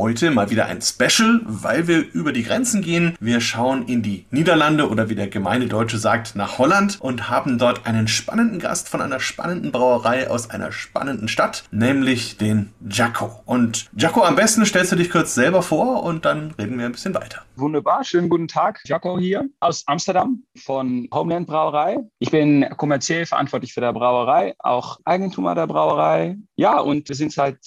Heute 0.00 0.30
mal 0.30 0.48
wieder 0.48 0.66
ein 0.66 0.80
Special, 0.80 1.40
weil 1.44 1.88
wir 1.88 1.98
über 2.12 2.32
die 2.32 2.44
Grenzen 2.44 2.82
gehen. 2.82 3.16
Wir 3.18 3.40
schauen 3.40 3.88
in 3.88 4.00
die 4.00 4.26
Niederlande 4.30 4.88
oder 4.88 5.08
wie 5.08 5.16
der 5.16 5.26
gemeine 5.26 5.66
Deutsche 5.66 5.98
sagt, 5.98 6.36
nach 6.36 6.58
Holland 6.58 7.00
und 7.00 7.28
haben 7.28 7.58
dort 7.58 7.84
einen 7.84 8.06
spannenden 8.06 8.60
Gast 8.60 8.88
von 8.88 9.00
einer 9.00 9.18
spannenden 9.18 9.72
Brauerei 9.72 10.30
aus 10.30 10.50
einer 10.50 10.70
spannenden 10.70 11.26
Stadt, 11.26 11.64
nämlich 11.72 12.36
den 12.36 12.72
Jacko. 12.88 13.42
Und 13.44 13.90
Jacko, 13.96 14.22
am 14.22 14.36
besten 14.36 14.64
stellst 14.64 14.92
du 14.92 14.96
dich 14.96 15.10
kurz 15.10 15.34
selber 15.34 15.62
vor 15.62 16.04
und 16.04 16.24
dann 16.24 16.52
reden 16.52 16.78
wir 16.78 16.86
ein 16.86 16.92
bisschen 16.92 17.14
weiter. 17.14 17.42
Wunderbar, 17.56 18.04
schönen 18.04 18.28
guten 18.28 18.46
Tag. 18.46 18.80
Jacko 18.84 19.18
hier 19.18 19.48
aus 19.58 19.82
Amsterdam 19.88 20.44
von 20.56 21.08
Homeland 21.12 21.48
Brauerei. 21.48 21.98
Ich 22.20 22.30
bin 22.30 22.64
kommerziell 22.76 23.26
verantwortlich 23.26 23.74
für 23.74 23.80
der 23.80 23.92
Brauerei, 23.92 24.54
auch 24.60 25.00
Eigentümer 25.04 25.56
der 25.56 25.66
Brauerei. 25.66 26.36
Ja, 26.54 26.78
und 26.78 27.08
wir 27.08 27.16
sind 27.16 27.32
seit 27.32 27.58